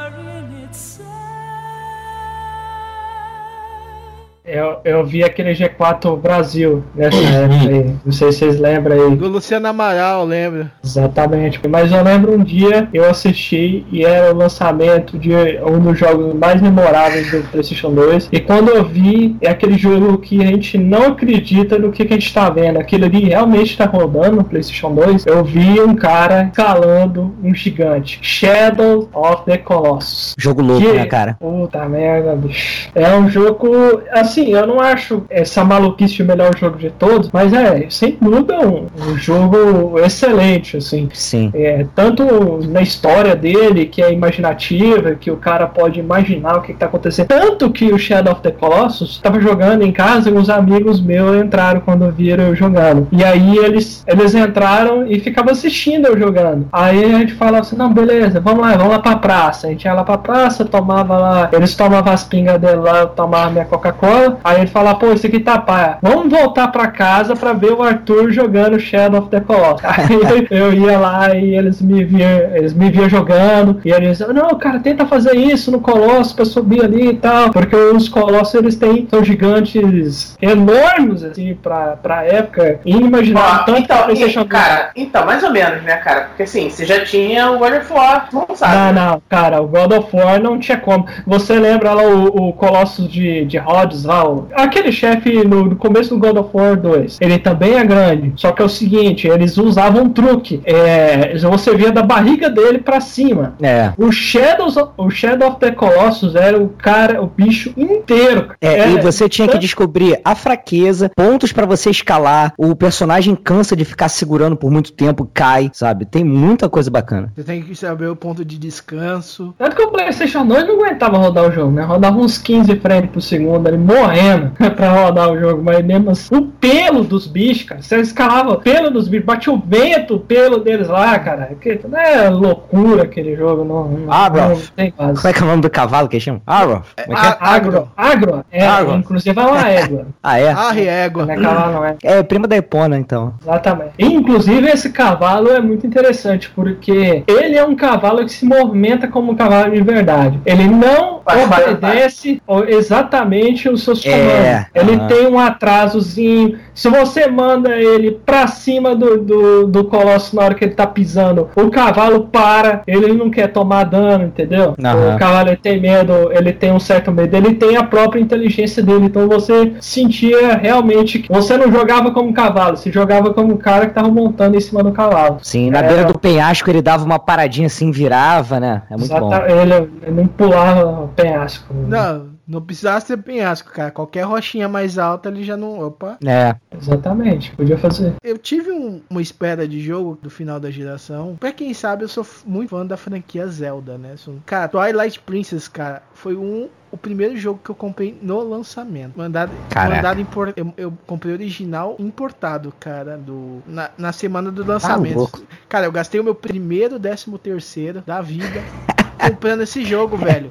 [4.52, 7.94] Eu, eu vi aquele G4 Brasil nessa época aí.
[8.04, 9.16] Não sei se vocês lembram aí.
[9.16, 10.70] Do Luciano Amaral, lembra?
[10.84, 11.60] Exatamente.
[11.68, 15.30] Mas eu lembro um dia eu assisti e era o lançamento de
[15.64, 18.28] um dos jogos mais memoráveis do PlayStation 2.
[18.32, 22.12] E quando eu vi, é aquele jogo que a gente não acredita no que, que
[22.14, 22.78] a gente tá vendo.
[22.78, 25.26] Aquilo ali realmente tá rodando no PlayStation 2.
[25.26, 28.18] Eu vi um cara escalando um gigante.
[28.22, 30.34] Shadow of the Colossus.
[30.36, 31.36] Jogo louco, Que- né, cara?
[31.38, 32.90] Puta merda, bicho.
[32.94, 34.02] É um jogo.
[34.10, 38.16] Assim, assim, eu não acho essa maluquice o melhor jogo de todos, mas é, sem
[38.20, 41.08] dúvida, um, um jogo excelente, assim.
[41.12, 41.50] Sim.
[41.54, 42.24] É, tanto
[42.68, 47.28] na história dele, que é imaginativa, que o cara pode imaginar o que, está acontecendo.
[47.28, 51.42] Tanto que o Shadow of the Colossus estava jogando em casa e uns amigos meus
[51.42, 53.08] entraram quando viram eu jogando.
[53.12, 56.68] E aí eles, eles entraram e ficavam assistindo eu jogando.
[56.72, 59.66] Aí a gente falava assim, não, beleza, vamos lá, vamos lá pra praça.
[59.66, 63.08] A gente ia lá pra praça, tomava lá, eles tomavam as pingas dele lá, eu
[63.08, 64.29] tomava minha Coca-Cola.
[64.42, 65.98] Aí a gente falava, pô, isso aqui tá paia.
[66.02, 69.80] Vamos voltar pra casa pra ver o Arthur jogando Shadow of the Colossus.
[69.84, 73.80] Aí eu ia lá e eles me viam, eles me viam jogando.
[73.84, 77.50] E eles diziam, não, cara, tenta fazer isso no Colossus pra subir ali e tal.
[77.50, 82.80] Porque os Colossus eles têm, são gigantes enormes, assim, pra, pra época.
[82.84, 83.64] Inimaginável.
[83.64, 86.22] Tanto então, PlayStation e, cara, então, mais ou menos, né, cara?
[86.22, 88.76] Porque assim, você já tinha o God of War, não sabe.
[88.76, 91.06] Não, não, cara, o God of War não tinha como.
[91.26, 96.10] Você lembra lá o, o Colossus de, de Rhodes O, aquele chefe no, no começo
[96.10, 97.18] do God of War 2.
[97.20, 98.32] Ele também é grande.
[98.36, 100.60] Só que é o seguinte, eles usavam um truque.
[100.64, 103.54] É, você via da barriga dele pra cima.
[103.62, 103.92] É.
[103.96, 108.50] O Shadows, o Shadow of the Colossus era o cara, o bicho inteiro.
[108.60, 113.34] É, Era e você tinha que descobrir a fraqueza, pontos pra você escalar, o personagem
[113.34, 116.04] cansa de ficar segurando por muito tempo, cai, sabe?
[116.04, 117.32] Tem muita coisa bacana.
[117.34, 119.54] Você tem que saber o ponto de descanso.
[119.58, 121.82] Tanto que o PlayStation 2 não aguentava rodar o jogo, né?
[121.82, 125.62] Rodava uns 15 frames por segundo ali, morrendo pra rodar o jogo.
[125.62, 129.52] Mas mesmo assim, o pelo dos bichos, cara, você escalava o pelo dos bichos, batia
[129.52, 131.50] o vento, o pelo deles lá, cara.
[131.60, 133.88] Que, não é loucura aquele jogo, não.
[133.88, 134.42] não, Ah, bro.
[134.48, 135.14] não.
[135.14, 136.20] Como é que é o nome do cavalo que?
[136.46, 136.82] Arrow.
[137.06, 137.36] Como é que é?
[137.40, 137.88] Agro.
[137.96, 138.44] Agro.
[138.52, 138.94] É, Agro.
[138.96, 140.06] inclusive é uma égua.
[140.22, 140.50] Ah, é?
[140.50, 141.24] Arre égua.
[141.26, 141.96] Não é cavalo, não é.
[142.02, 143.34] É prima da Epona, então.
[143.42, 143.92] Exatamente.
[143.98, 149.32] Inclusive, esse cavalo é muito interessante, porque ele é um cavalo que se movimenta como
[149.32, 150.38] um cavalo de verdade.
[150.44, 154.98] Ele não Faz obedece o- exatamente os seus É, comandos.
[154.98, 156.58] Ele tem um atrasozinho.
[156.74, 160.86] Se você manda ele pra cima do, do, do colosso na hora que ele tá
[160.86, 164.74] pisando, o cavalo para, ele não quer tomar dano, entendeu?
[164.78, 169.06] O cavalo tem medo, ele tem um certo medo, ele tem a própria inteligência dele.
[169.06, 173.56] Então você sentia realmente que você não jogava como um cavalo, você jogava como um
[173.56, 175.38] cara que tava montando em cima do cavalo.
[175.42, 178.82] Sim, na É, beira do penhasco ele dava uma paradinha assim, virava, né?
[178.90, 179.30] É muito bom.
[179.34, 181.72] Ele, ele não pulava o penhasco.
[181.88, 183.90] Não, não precisava ser penhasco, cara.
[183.90, 185.80] Qualquer rochinha mais alta ele já não.
[185.80, 186.18] Opa.
[186.24, 186.56] É.
[186.76, 188.14] Exatamente, podia fazer.
[188.22, 191.36] Eu tive um- uma espera de jogo do final da geração.
[191.38, 194.14] Pra quem sabe, eu sou muito fã da franquia Zelda, né?
[194.44, 196.68] Cara, Twilight Princess, cara, foi um.
[196.92, 199.16] O primeiro jogo que eu comprei no lançamento.
[199.16, 199.94] Mandado, Caraca.
[199.96, 205.16] mandado impor, eu, eu comprei original importado, cara, do na, na semana do Tá lançamento.
[205.16, 205.40] louco.
[205.68, 208.60] cara, eu gastei o meu primeiro décimo terceiro da vida
[209.24, 210.48] comprando esse jogo, velho.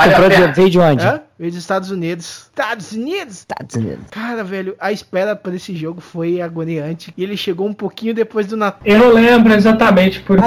[0.00, 1.20] Vale Comprou de, veio de onde?
[1.40, 2.50] Veio dos Estados Unidos.
[2.50, 3.38] Estados Unidos?
[3.38, 4.04] Estados Unidos.
[4.10, 7.14] Cara, velho, a espera por esse jogo foi agoniante.
[7.16, 8.82] E ele chegou um pouquinho depois do Natal.
[8.84, 10.44] Eu lembro exatamente, porque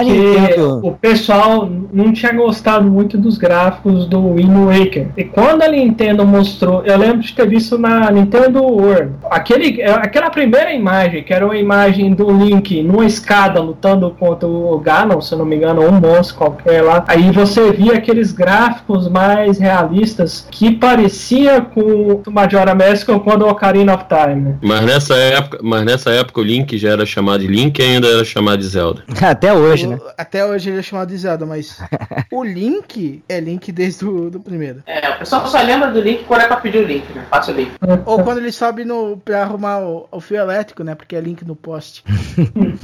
[0.83, 5.07] o pessoal não tinha gostado muito dos gráficos do Wind Waker.
[5.17, 10.29] E quando a Nintendo mostrou, eu lembro de ter visto na Nintendo World, aquele, aquela
[10.29, 15.33] primeira imagem, que era uma imagem do Link numa escada lutando contra o Ganon, se
[15.33, 17.03] eu não me engano, ou um monstro qualquer lá.
[17.07, 23.43] Aí você via aqueles gráficos mais realistas que parecia com o Majora Mask ou quando
[23.43, 24.57] o Ocarina of Time.
[24.61, 28.05] Mas nessa época, mas nessa época o Link já era chamado de Link e ainda
[28.09, 29.01] era chamado de Zelda.
[29.25, 29.97] Até hoje, né?
[30.17, 31.81] Até hoje ele é chamado de Zelda, mas
[32.29, 34.83] o Link é Link desde o do primeiro.
[34.85, 37.25] É, o pessoal só lembra do link quando é pra pedir o link, né?
[37.29, 37.71] Passa o link.
[38.05, 40.95] Ou quando ele sobe no, pra arrumar o, o fio elétrico, né?
[40.95, 42.03] Porque é Link no poste.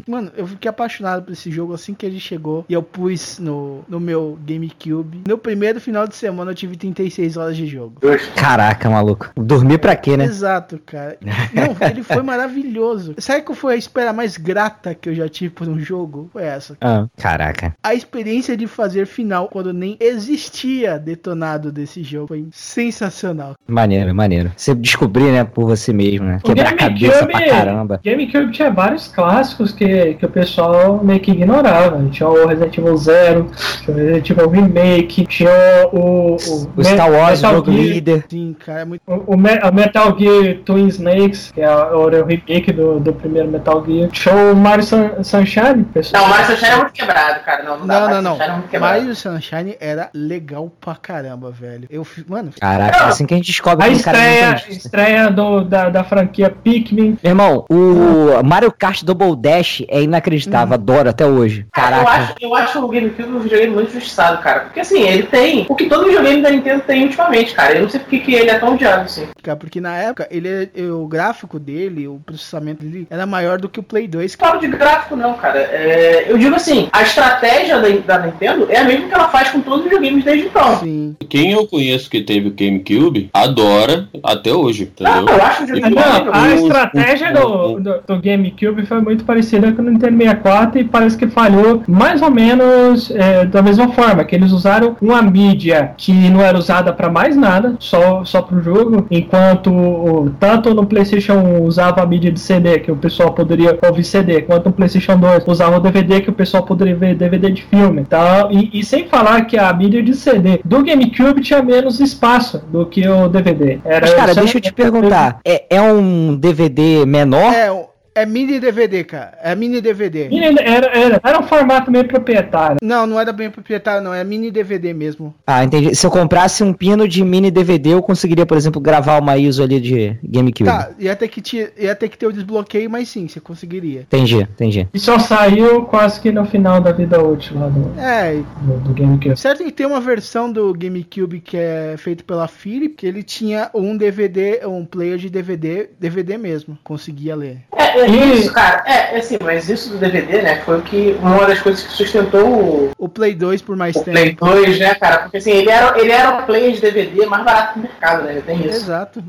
[0.07, 2.65] Mano, eu fiquei apaixonado por esse jogo assim que ele chegou.
[2.69, 5.23] E eu pus no, no meu GameCube.
[5.27, 7.88] No primeiro final de semana eu tive 36 horas de jogo.
[8.35, 9.29] Caraca, maluco.
[9.35, 10.25] Dormir pra quê, né?
[10.25, 11.17] Exato, cara.
[11.53, 13.15] Não, ele foi maravilhoso.
[13.17, 16.29] Sabe qual foi a espera mais grata que eu já tive por um jogo?
[16.31, 16.77] Foi essa.
[16.81, 17.75] Ah, caraca.
[17.83, 23.53] A experiência de fazer final quando nem existia detonado desse jogo foi sensacional.
[23.67, 24.51] Maneiro, maneiro.
[24.55, 26.39] Você descobrir, né, por você mesmo, né?
[26.43, 27.99] O Quebrar a cabeça pra caramba.
[28.03, 32.03] GameCube tinha vários clássicos que, que o pessoal meio que ignorava.
[32.11, 33.51] Tinha o Resident Evil Zero,
[33.83, 35.49] tinha o Resident Evil Remake, tinha
[35.91, 36.09] o.
[36.19, 36.35] O,
[36.77, 38.25] O Star Wars, o Metal jogo Gear, líder.
[38.29, 39.01] Sim, cara, é muito.
[39.07, 43.47] O, o Me- o Metal Gear Twin Snakes, que é o, remake do, do primeiro
[43.49, 44.09] Metal Gear.
[44.11, 46.23] Tinha o Mario Sun- Sunshine, pessoal.
[46.23, 47.63] Não, o Mario Sunshine é muito quebrado, cara.
[47.63, 47.99] Não, não dá.
[47.99, 48.57] Não, Mario não, Sunshine é não.
[48.57, 48.93] muito quebrado.
[48.99, 51.87] Mario Sunshine era legal pra caramba, velho.
[51.89, 54.25] Eu, mano, Caraca, é assim que a gente descobre A que o cara não
[54.55, 57.17] estreia, estreia do, da, da franquia Pikmin.
[57.23, 61.65] Meu irmão, o Mario Kart Double Dash é inacreditável, adoro até hoje.
[61.73, 62.23] Cara, eu Caraca.
[62.23, 64.61] acho, eu acho o GameCube um videogame muito injustiçado, cara.
[64.61, 67.68] Porque assim, ele tem o que todo videogame da Nintendo tem ultimamente, cara.
[67.77, 69.27] Eu não sei porque que ele é tão odiado assim.
[69.41, 73.69] Cara, Porque na época, ele, é- o gráfico dele, o processamento dele, era maior do
[73.69, 74.37] que o Play 2.
[74.39, 75.59] Não falo de gráfico, não, cara.
[75.59, 79.49] É, eu digo assim, a estratégia da, da Nintendo é a mesma que ela faz
[79.49, 80.79] com todos os videogames desde então.
[80.79, 81.15] Sim.
[81.29, 85.21] Quem eu conheço que teve o GameCube adora até hoje, entendeu?
[85.23, 89.23] Não, eu acho que o videogame Não, a estratégia do, do, do GameCube foi muito
[89.23, 93.89] parecida com o Nintendo 64 e parece que falhou mais ou menos é, da mesma
[93.89, 97.48] forma, que eles usaram uma mídia que não era usada para mais nada,
[97.79, 102.79] só, só pro jogo, enquanto o- tanto no PlayStation 1 usava a mídia de CD,
[102.79, 106.33] que o pessoal poderia ouvir CD, quanto no PlayStation 2 usava o DVD, que o
[106.33, 108.01] pessoal poderia ver DVD de filme.
[108.01, 112.61] Então, e, e sem falar que a mídia de CD do GameCube tinha menos espaço
[112.71, 113.79] do que o DVD.
[113.85, 115.39] Era Mas, cara, deixa eu te perguntar.
[115.45, 117.53] É, é um DVD menor?
[117.53, 119.37] É, é mini DVD, cara.
[119.41, 120.29] É mini DVD.
[120.61, 122.77] Era, era, era um formato meio proprietário.
[122.81, 124.13] Não, não era bem proprietário, não.
[124.13, 125.33] É mini DVD mesmo.
[125.45, 125.95] Ah, entendi.
[125.95, 129.63] Se eu comprasse um pino de mini DVD, eu conseguiria, por exemplo, gravar uma ISO
[129.63, 130.65] ali de GameCube.
[130.69, 134.01] Tá, ia ter, que te, ia ter que ter o desbloqueio, mas sim, você conseguiria.
[134.01, 134.87] Entendi, entendi.
[134.93, 138.93] E só saiu quase que no final da vida útil lá do, É, do, do
[138.93, 139.37] GameCube.
[139.39, 143.69] certo que tem uma versão do GameCube que é feito pela Philips, que ele tinha
[143.73, 147.59] um DVD, um player de DVD, DVD mesmo, conseguia ler.
[147.75, 148.83] É, é E- isso, cara.
[148.85, 151.93] É, é assim, mas isso do DVD, né, foi o que uma das coisas que
[151.93, 154.11] sustentou o, O Play 2 por mais o tempo.
[154.45, 155.19] Play 2, né, cara?
[155.19, 158.41] Porque assim, ele era, ele era o player de DVD mais barato do mercado, né?
[158.45, 158.77] Tem isso.
[158.77, 159.23] Exato.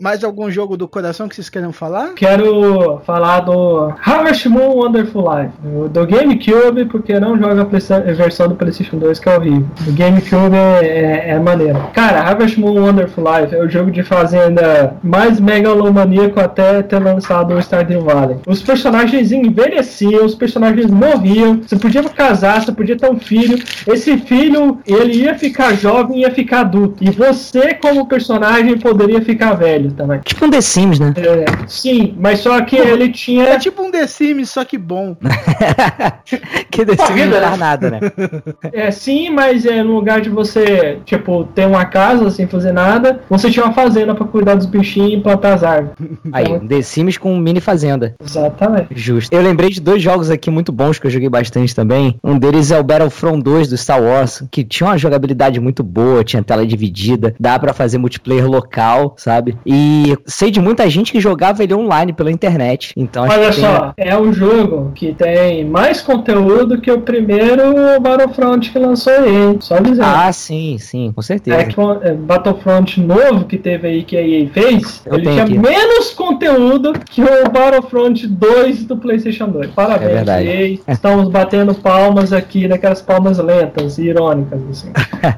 [0.00, 2.14] Mais algum jogo do coração que vocês querem falar?
[2.14, 8.48] Quero falar do Harvest Moon Wonderful Life, do- do GameCube, porque não joga a versão
[8.48, 9.66] do PlayStation 2, que é horrível.
[9.86, 11.78] O GameCube é, é, é maneiro.
[11.92, 17.54] Cara, Harvest Moon Wonderful Life é o jogo de fazenda mais megalomaníaco até ter lançado
[17.54, 18.36] o Stardew Valley.
[18.46, 23.58] Os personagens envelheciam, os personagens morriam, você podia casar, você podia ter um filho.
[23.86, 27.02] Esse filho, ele ia ficar jovem ia ficar adulto.
[27.02, 30.20] E você, como personagem, poderia ficar velho também.
[30.24, 31.14] Tipo um The Sims, né?
[31.16, 33.58] É, sim, mas só que ele É tinha.
[33.58, 35.16] tipo um The Sims, só que bom.
[36.70, 37.56] que The Pô, Sims não faz né?
[37.56, 38.00] nada, né?
[38.72, 43.20] É, sim, mas é, no lugar de você, tipo, ter uma casa sem fazer nada,
[43.28, 45.96] você tinha uma fazenda pra cuidar dos bichinhos e plantar as árvores.
[46.32, 48.14] Aí, Então, The Sims com mini fazenda.
[48.24, 48.88] exatamente.
[48.94, 49.32] Justo.
[49.34, 52.18] Eu lembrei de dois jogos aqui muito bons que eu joguei bastante também.
[52.22, 56.24] Um deles é o Battlefront 2 do Star Wars, que tinha uma jogabilidade muito boa,
[56.24, 59.56] tinha tela dividida, dá pra fazer multiplayer local, sabe?
[59.64, 62.92] E sei de muita gente que jogava ele online pela internet.
[62.96, 68.00] Então Olha que tem- só, é um jogo que tem mais conteúdo que o primeiro
[68.00, 69.56] Battlefront que lançou aí?
[69.60, 70.04] Só dizendo.
[70.04, 71.56] Ah, sim, sim, com certeza.
[71.58, 75.30] É que o é, Battlefront novo que teve aí que a EA fez, Eu ele
[75.30, 75.58] tinha aqui.
[75.58, 79.68] menos conteúdo que o Battlefront 2 do PlayStation 2.
[79.68, 80.48] É Parabéns, verdade.
[80.48, 80.78] EA.
[80.88, 84.90] Estamos batendo palmas aqui, daquelas palmas lentas e irônicas, assim.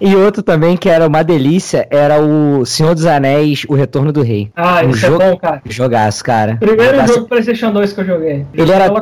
[0.00, 4.22] E outro também que era uma delícia era o Senhor dos Anéis, O Retorno do
[4.22, 4.50] Rei.
[4.56, 5.62] Ah, Um isso jogo- é bom, cara.
[5.68, 6.56] Jogaço, cara.
[6.56, 8.46] Primeiro Jogaço- jogo PlayStation 2 que eu joguei.
[8.54, 8.92] Ele era-.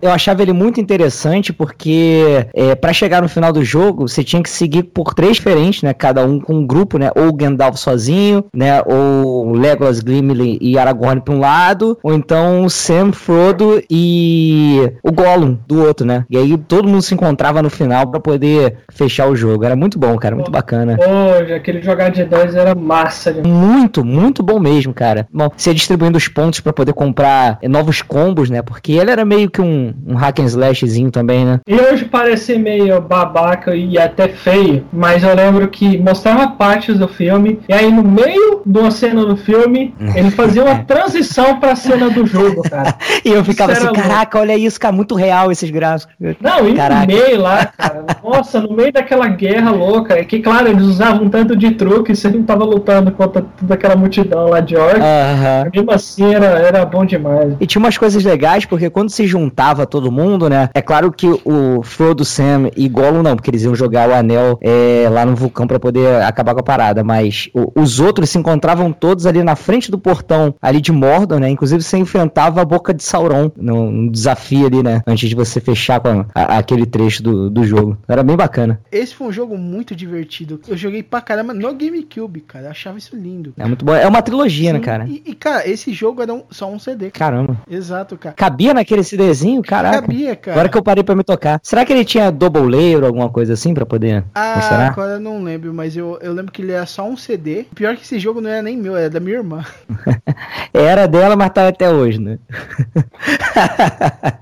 [0.00, 4.42] Eu achava ele muito interessante porque é, para chegar no final do jogo você tinha
[4.42, 5.92] que seguir por três diferentes, né?
[5.94, 7.10] Cada um com um grupo, né?
[7.16, 8.82] Ou o Gandalf sozinho, né?
[8.86, 14.90] Ou o Legolas, Gimli e Aragorn para um lado, ou então o Sam, Frodo e
[15.02, 16.24] o Gollum do outro, né?
[16.30, 19.64] E aí todo mundo se encontrava no final para poder fechar o jogo.
[19.64, 20.96] Era muito bom, cara, muito bacana.
[20.98, 23.32] Hoje, aquele jogar de 2 era massa.
[23.32, 23.52] demais.
[23.52, 25.26] Muito, muito bom mesmo, cara.
[25.32, 28.62] Bom, você distribuindo os pontos pra poder comprar eh, novos combos, né?
[28.62, 31.60] Porque ele era meio que um, um hack and slashzinho também, né?
[31.66, 37.08] E hoje parece meio babaca e até feio, mas eu lembro que mostrava partes do
[37.08, 41.74] filme, e aí no meio de uma cena do filme, ele fazia uma transição pra
[41.76, 42.94] cena do jogo, cara.
[43.24, 46.12] E eu ficava assim, caraca, olha isso, cara, muito real esses gráficos.
[46.40, 47.00] Não, e Caraca.
[47.00, 48.04] no meio lá, cara.
[48.22, 50.14] Nossa, no meio daquela guerra louca.
[50.14, 53.76] É que, claro, eles usavam um tanto de truque, você não tava lutando contra toda
[53.82, 55.00] aquela multidão lá de orcs.
[55.02, 55.70] Aham.
[55.74, 57.54] Mesmo assim, era, era bom demais.
[57.60, 60.68] E tinha umas coisas legais, porque quando se juntava todo mundo, né?
[60.74, 64.58] É claro que o Frodo, Sam e Gollum não, porque eles iam jogar o anel
[64.62, 67.02] é, lá no vulcão pra poder acabar com a parada.
[67.02, 71.40] Mas o- os outros se encontravam todos ali na frente do portão ali de Mordor,
[71.40, 71.48] né?
[71.50, 75.02] Inclusive você enfrentava a boca de Sauron no, no desafio ali, né?
[75.06, 77.96] Antes de você fechar com a- aquele trecho do, do jogo.
[78.08, 78.80] Era bem bacana.
[78.90, 80.60] Esse foi um jogo muito divertido.
[80.68, 82.66] Eu joguei pra caramba no GameCube, cara.
[82.66, 83.52] Eu achava isso lindo.
[83.58, 83.94] É muito bom.
[83.94, 85.04] É uma trilogia, né, cara?
[85.08, 87.10] E, e, cara, esse jogo era um- só um CD.
[87.10, 87.32] cara.
[87.32, 87.56] Caramba.
[87.70, 88.34] Exato, cara.
[88.34, 89.62] Cabia naquele CDzinho?
[89.62, 90.02] Caraca.
[90.02, 90.56] Cabia, cara.
[90.56, 91.60] Agora que eu parei pra me tocar.
[91.62, 94.90] Será que ele tinha double layer ou alguma coisa assim pra poder Ah, funcionar?
[94.90, 97.64] agora eu não lembro, mas eu, eu lembro que ele era só um CD.
[97.74, 99.64] Pior que esse jogo não era nem meu, era da minha irmã.
[100.74, 102.38] Era dela, mas tá até hoje, né?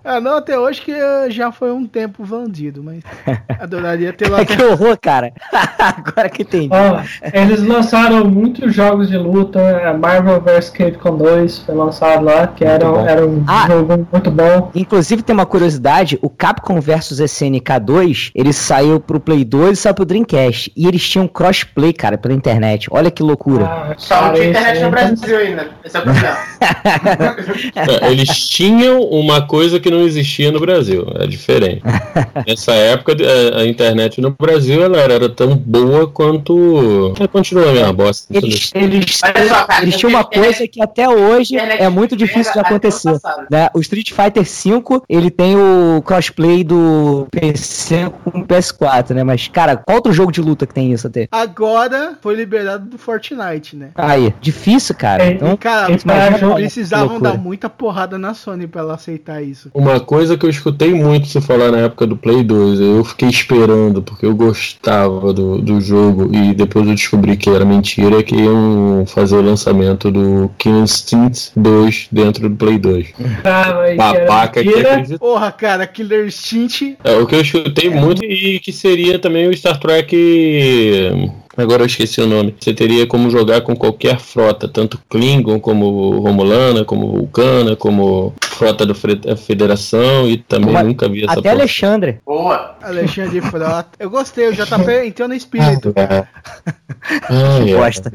[0.05, 0.93] Ah, não, até hoje que
[1.31, 3.03] já foi um tempo vendido, mas
[3.61, 4.41] adoraria ter lá.
[4.41, 5.33] É que horror, cara.
[5.79, 6.69] Agora que entendi.
[6.73, 7.01] Ó,
[7.33, 9.61] eles lançaram muitos jogos de luta.
[10.01, 13.07] Marvel vs Capcom 2 foi lançado lá, que era, bom.
[13.07, 13.67] era um Ah.
[13.69, 14.71] jogo muito bom.
[14.75, 19.83] Inclusive tem uma curiosidade, o Capcom vs SNK 2, ele saiu pro Play 2 e
[19.83, 20.73] saiu pro Dreamcast.
[20.77, 22.89] E eles tinham crossplay, cara, pela internet.
[22.91, 23.65] Olha que loucura.
[23.65, 25.69] Ah, Só não tinha internet no Brasil ainda.
[25.85, 26.37] Esse é o problema.
[27.75, 31.83] É, Eles tinham uma coisa que não existia no Brasil, é diferente.
[32.47, 33.15] Nessa época,
[33.55, 37.15] a, a internet no Brasil ela era, tão boa quanto.
[37.21, 38.27] É, continua a mesma bosta.
[38.37, 43.19] Eles, eles, Cara, eles tinham uma coisa que até hoje é muito difícil de acontecer.
[43.51, 43.69] Né?
[43.75, 49.25] O Street Fighter V, ele tem o crossplay do PC com o PS4, né?
[49.25, 51.29] Mas, cara, qual outro jogo de luta que tem isso até?
[51.31, 53.91] Agora foi liberado do Fortnite, né?
[53.95, 55.23] Aí, difícil, cara.
[55.25, 55.97] É, Então, Cara,
[56.39, 57.33] jogo- que precisavam loucura.
[57.33, 59.71] dar muita porrada na Sony pra ela aceitar isso.
[59.75, 63.29] Uma coisa que eu escutei muito se falar na época do Play 2, eu fiquei
[63.29, 68.35] esperando, porque eu gostava do, do jogo e depois eu descobri que era mentira, que
[69.07, 73.09] fazer o lançamento do Killer Instinct 2 dentro do Play 2.
[73.45, 75.19] Ah, mas Babaca que acredita.
[75.19, 76.99] Porra, cara, Killer Instinct.
[77.05, 80.17] É, o que eu escutei muito e que seria também o Star Trek.
[81.57, 82.55] Agora eu esqueci o nome.
[82.59, 88.87] Você teria como jogar com qualquer frota, tanto Klingon como Romulana, como Vulcana, como frota
[88.87, 91.55] da Federação e também Mas nunca vi essa até porra.
[91.55, 92.21] Alexandre.
[92.25, 92.77] Boa.
[92.83, 93.89] Alexandre Frota.
[93.99, 95.93] Eu gostei, o JP entrou no espírito.
[95.97, 96.27] Ah,
[97.67, 97.73] é.
[97.75, 98.13] Gosta.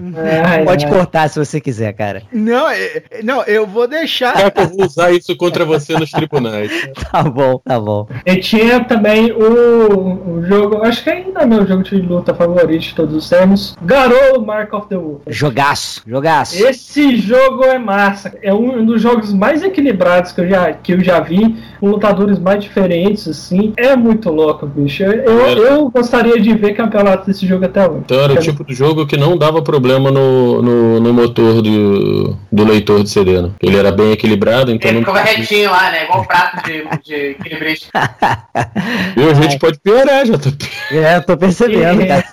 [0.47, 0.91] Ai, Pode ai.
[0.91, 2.23] cortar se você quiser, cara.
[2.31, 4.53] Não, é- não, eu vou deixar.
[4.55, 6.71] Eu vou usar isso contra você nos tribunais?
[7.11, 8.07] Tá bom, tá bom.
[8.25, 12.81] E tinha também o, o jogo, acho que ainda é meu jogo de luta favorito
[12.81, 15.21] de todos os tempos, Garou Mark of the Wolf.
[15.27, 16.55] Jogaço, jogaço.
[16.65, 18.33] Esse jogo é massa.
[18.41, 22.39] É um dos jogos mais equilibrados que eu já, que eu já vi, com lutadores
[22.39, 23.73] mais diferentes, assim.
[23.77, 25.03] É muito louco, bicho.
[25.03, 28.01] Eu, eu gostaria de ver campeonato desse jogo até hoje.
[28.05, 32.37] Então era o tipo de jogo que não dava problema no, no, no motor do,
[32.51, 33.49] do leitor de CD, né?
[33.61, 36.03] Ele era bem equilibrado, então Ele não ficava retinho lá, né?
[36.05, 37.87] Igual prato de, de equilibrista.
[39.17, 40.65] E a gente pode piorar, JP.
[40.91, 42.23] É, eu tô percebendo, E- cara.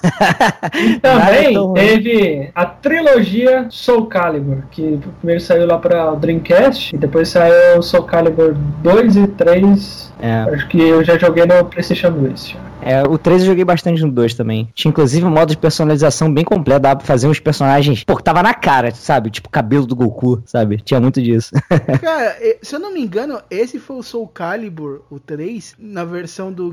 [0.82, 7.28] E também teve a trilogia Soul Calibur, que primeiro saiu lá pra Dreamcast, e depois
[7.28, 10.12] saiu Soul Calibur 2 e 3.
[10.20, 10.54] É.
[10.54, 12.48] Acho que eu já joguei no PlayStation 2.
[12.48, 12.72] já.
[12.84, 14.68] É, o 3 eu joguei bastante no 2 também.
[14.74, 18.24] Tinha inclusive um modo de personalização bem completo, dava pra fazer uns personagens, pô, que
[18.24, 19.30] tava na cara, sabe?
[19.30, 20.78] Tipo cabelo do Goku, sabe?
[20.78, 21.52] Tinha muito disso.
[22.02, 25.76] Cara, se eu não me engano, esse foi o Soul Calibur, o 3.
[25.78, 26.72] Na versão do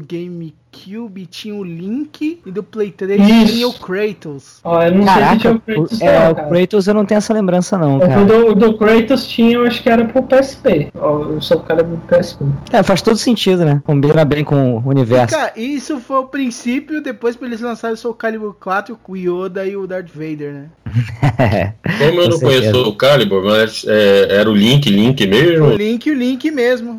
[0.72, 3.54] GameCube tinha o Link e do Play 3 Isso.
[3.54, 4.60] tinha o Kratos.
[4.64, 6.48] Ó, eu não sei se tinha Caraca, o Kratos o, é, não, o cara.
[6.50, 8.26] Kratos eu não tenho essa lembrança não, O cara.
[8.26, 10.92] do, do Kratos tinha, eu acho que era pro PSP.
[10.96, 12.46] Ó, o Soul Calibur pro PSP.
[12.72, 13.82] É, faz todo sentido, né?
[13.86, 15.36] Combina bem com o universo.
[15.36, 19.18] Cara, isso foi o princípio, depois pra eles lançarem o Soul Calibur 4 com o
[19.18, 20.66] Yoda e o Darth Vader, né?
[22.00, 22.72] Como eu não certeza.
[22.72, 25.70] conheço o Calibur, mas é, era o Link, Link O mesmo?
[25.72, 26.98] Link e o Link mesmo.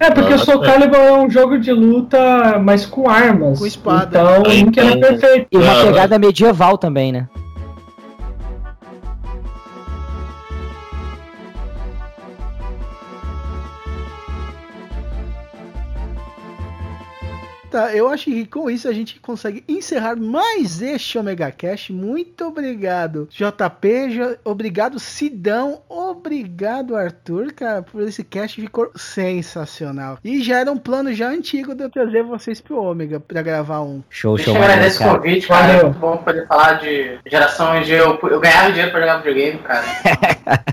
[0.00, 0.66] É, porque Ah, o Soul é.
[0.66, 3.58] Calibur é um jogo de luta, mas com armas.
[3.58, 4.18] Com espada.
[4.20, 5.46] Então o Ah, Link era então- perfeito.
[5.52, 7.26] E uma Ah, pegada medieval também, né?
[17.72, 21.88] Tá, eu acho que com isso a gente consegue encerrar mais este Omega Cash.
[21.88, 24.36] Muito obrigado, JP.
[24.44, 25.80] Obrigado, Sidão.
[25.88, 30.18] Obrigado, Arthur, cara, por esse cast ficou sensacional.
[30.22, 33.80] E já era um plano já antigo de eu trazer vocês pro Ômega pra gravar
[33.80, 34.02] um.
[34.10, 35.18] Show, Deixa show, eu maneiro, agradecer o cara.
[35.18, 35.64] convite, cara.
[35.64, 35.84] É Valeu.
[35.86, 39.84] muito bom poder falar de geração onde eu, eu ganhava dinheiro pra jogar videogame, cara.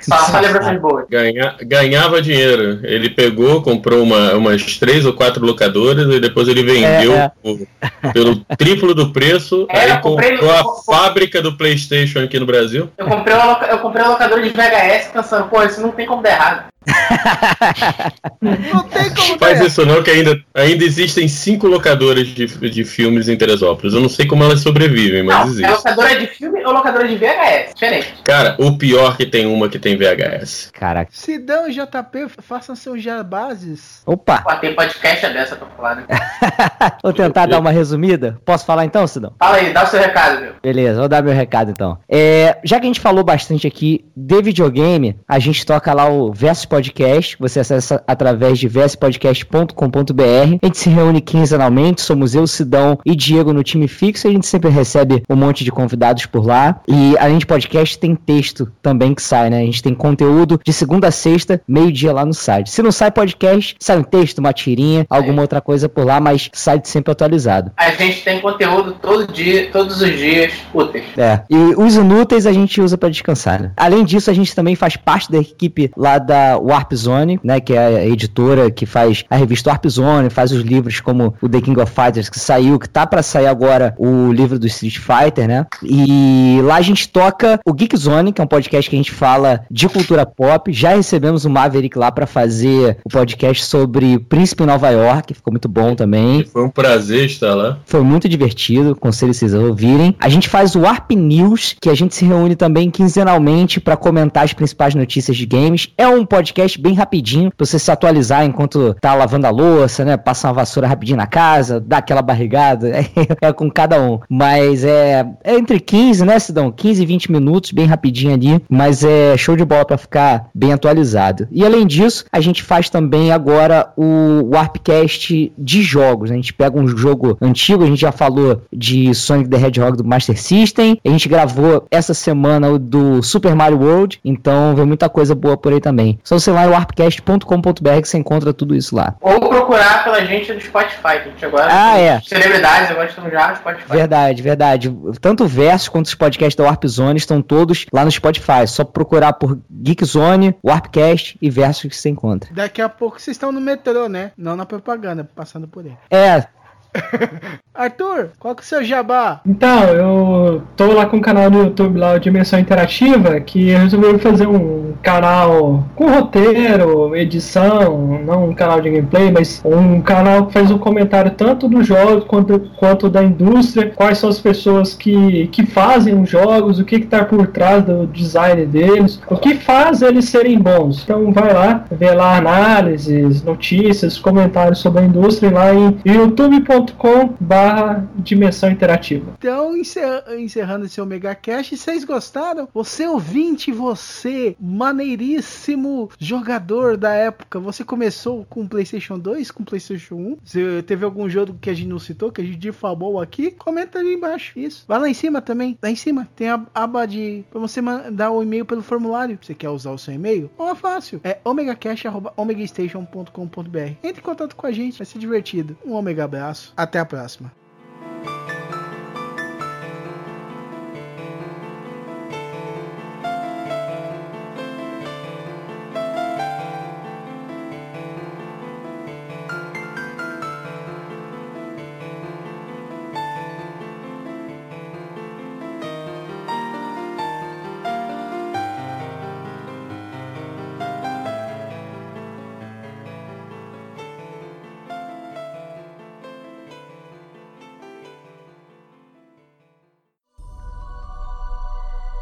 [0.00, 1.04] Só, só lembranças boas.
[1.10, 2.80] Ganha- ganhava dinheiro.
[2.82, 8.12] Ele pegou, comprou uma- umas três ou quatro locadoras e depois ele vendeu É, é.
[8.12, 9.66] pelo triplo do preço.
[9.70, 12.88] É, aí comprei- comprou a fábrica do PlayStation aqui no Brasil.
[12.96, 16.22] Eu comprei uma, eu comprei uma locadora de VHS pensando, pô, isso não tem como
[16.22, 16.64] dar errado.
[18.40, 19.66] Não tem como Faz ter.
[19.66, 23.94] isso não, que ainda, ainda existem cinco locadoras de, de filmes em Teresópolis.
[23.94, 25.70] Eu não sei como elas sobrevivem, mas Não, é existem.
[25.70, 27.74] locadora de filme ou locadora de VHS?
[27.74, 28.14] Diferente.
[28.24, 30.70] Cara, o pior que tem uma que tem VHS.
[30.72, 31.10] Caraca.
[31.12, 34.02] Sidão e JP, façam seus jabases.
[34.06, 36.04] Opa, Pô, tem podcast dessa pra falar, né?
[37.02, 38.38] vou tentar dar uma resumida.
[38.44, 39.34] Posso falar então, Sidão?
[39.38, 40.52] Fala aí, dá o seu recado, meu.
[40.62, 41.98] Beleza, vou dar meu recado então.
[42.08, 46.32] É, já que a gente falou bastante aqui de videogame, a gente toca lá o
[46.32, 50.58] Versus Podcast, você acessa através de versuspodcast.com.br.
[50.62, 54.46] A gente se reúne quinzenalmente, somos eu, Sidão e Diego no time fixo, a gente
[54.46, 56.80] sempre recebe um monte de convidados por lá.
[56.86, 59.58] E além de podcast, tem texto também que sai, né?
[59.58, 62.70] A gente tem conteúdo de segunda a sexta, meio-dia lá no site.
[62.70, 66.48] Se não sai podcast, sai um texto, uma tirinha, alguma outra coisa por lá, mas
[66.52, 67.72] site sempre atualizado.
[67.76, 71.04] A gente tem conteúdo todo dia, todos os dias, úteis.
[71.18, 71.42] É.
[71.50, 73.72] E os inúteis a gente usa pra descansar, né?
[73.76, 77.60] Além disso, a gente também faz parte da equipe lá da Warp Zone, né?
[77.60, 81.48] Que é a editora que faz a revista Warp Zone, faz os livros como o
[81.48, 84.98] The King of Fighters, que saiu, que tá pra sair agora o livro do Street
[84.98, 85.66] Fighter, né?
[85.82, 89.12] E lá a gente toca o Geek Zone, que é um podcast que a gente
[89.12, 90.72] fala de cultura pop.
[90.72, 95.34] Já recebemos o Maverick lá pra fazer o podcast sobre o Príncipe em Nova York,
[95.34, 96.44] ficou muito bom também.
[96.44, 97.78] Foi um prazer estar lá.
[97.84, 100.14] Foi muito divertido, aconselho vocês a ouvirem.
[100.18, 104.44] A gente faz o Warp News, que a gente se reúne também quinzenalmente para comentar
[104.44, 105.88] as principais notícias de games.
[105.96, 106.49] É um podcast
[106.80, 110.16] bem rapidinho, pra você se atualizar enquanto tá lavando a louça, né?
[110.16, 112.88] Passa uma vassoura rapidinho na casa, dá aquela barrigada.
[112.88, 113.06] É,
[113.48, 114.20] é com cada um.
[114.28, 116.70] Mas é, é entre 15, né, Sidão?
[116.70, 118.62] 15 e 20 minutos, bem rapidinho ali.
[118.68, 121.48] Mas é show de bola para ficar bem atualizado.
[121.50, 126.30] E além disso, a gente faz também agora o Warpcast de jogos.
[126.30, 126.36] né?
[126.36, 130.04] A gente pega um jogo antigo, a gente já falou de Sonic the Hedgehog do
[130.04, 130.98] Master System.
[131.04, 134.20] A gente gravou essa semana o do Super Mario World.
[134.24, 136.18] Então vem muita coisa boa por aí também.
[136.24, 139.14] Só você lá em warpcast.com.br que você encontra tudo isso lá.
[139.20, 141.68] Ou procurar pela gente no Spotify, que a gente agora.
[141.70, 142.20] Ah, é.
[142.20, 143.92] Celebridades, agora estamos já no Spotify.
[143.92, 144.96] Verdade, verdade.
[145.20, 148.66] Tanto o Verso quanto os podcasts da Warp Zone estão todos lá no Spotify.
[148.66, 152.50] Só procurar por Geek Zone, Warpcast e Verso que você encontra.
[152.52, 154.32] Daqui a pouco vocês estão no metrô, né?
[154.36, 155.92] Não na propaganda, passando por aí.
[156.10, 156.44] É,
[157.74, 159.40] Arthur, qual que é o seu jabá?
[159.46, 164.18] Então, eu tô lá com um canal no YouTube lá, o Dimensão Interativa, que resolveu
[164.18, 170.52] fazer um canal com roteiro, edição, não um canal de gameplay, mas um canal que
[170.52, 175.46] faz um comentário tanto dos jogos quanto, quanto da indústria, quais são as pessoas que,
[175.48, 180.02] que fazem os jogos, o que está por trás do design deles, o que faz
[180.02, 181.02] eles serem bons.
[181.04, 188.04] Então vai lá, vê lá análises, notícias, comentários sobre a indústria lá em youtube.com barra
[188.16, 189.32] dimensão interativa.
[189.38, 192.68] Então, encer- encerrando esse Omega Cash, vocês gostaram?
[192.74, 194.56] Você ouvinte, você,
[194.90, 200.38] maneiríssimo jogador da época, você começou com PlayStation 2, com PlayStation 1?
[200.44, 203.50] Você teve algum jogo que a gente não citou, que a gente difamou aqui?
[203.52, 204.58] Comenta ali embaixo.
[204.58, 204.84] Isso.
[204.86, 205.78] Vai lá em cima também.
[205.82, 207.44] Lá em cima tem a aba de.
[207.50, 209.38] pra você mandar o e-mail pelo formulário.
[209.40, 210.50] Você quer usar o seu e-mail?
[210.58, 211.20] É fácil.
[211.24, 213.78] É omegacash.omegastation.com.br.
[214.02, 215.76] Entre em contato com a gente, vai ser divertido.
[215.84, 216.72] Um Omega abraço.
[216.76, 217.59] Até a próxima.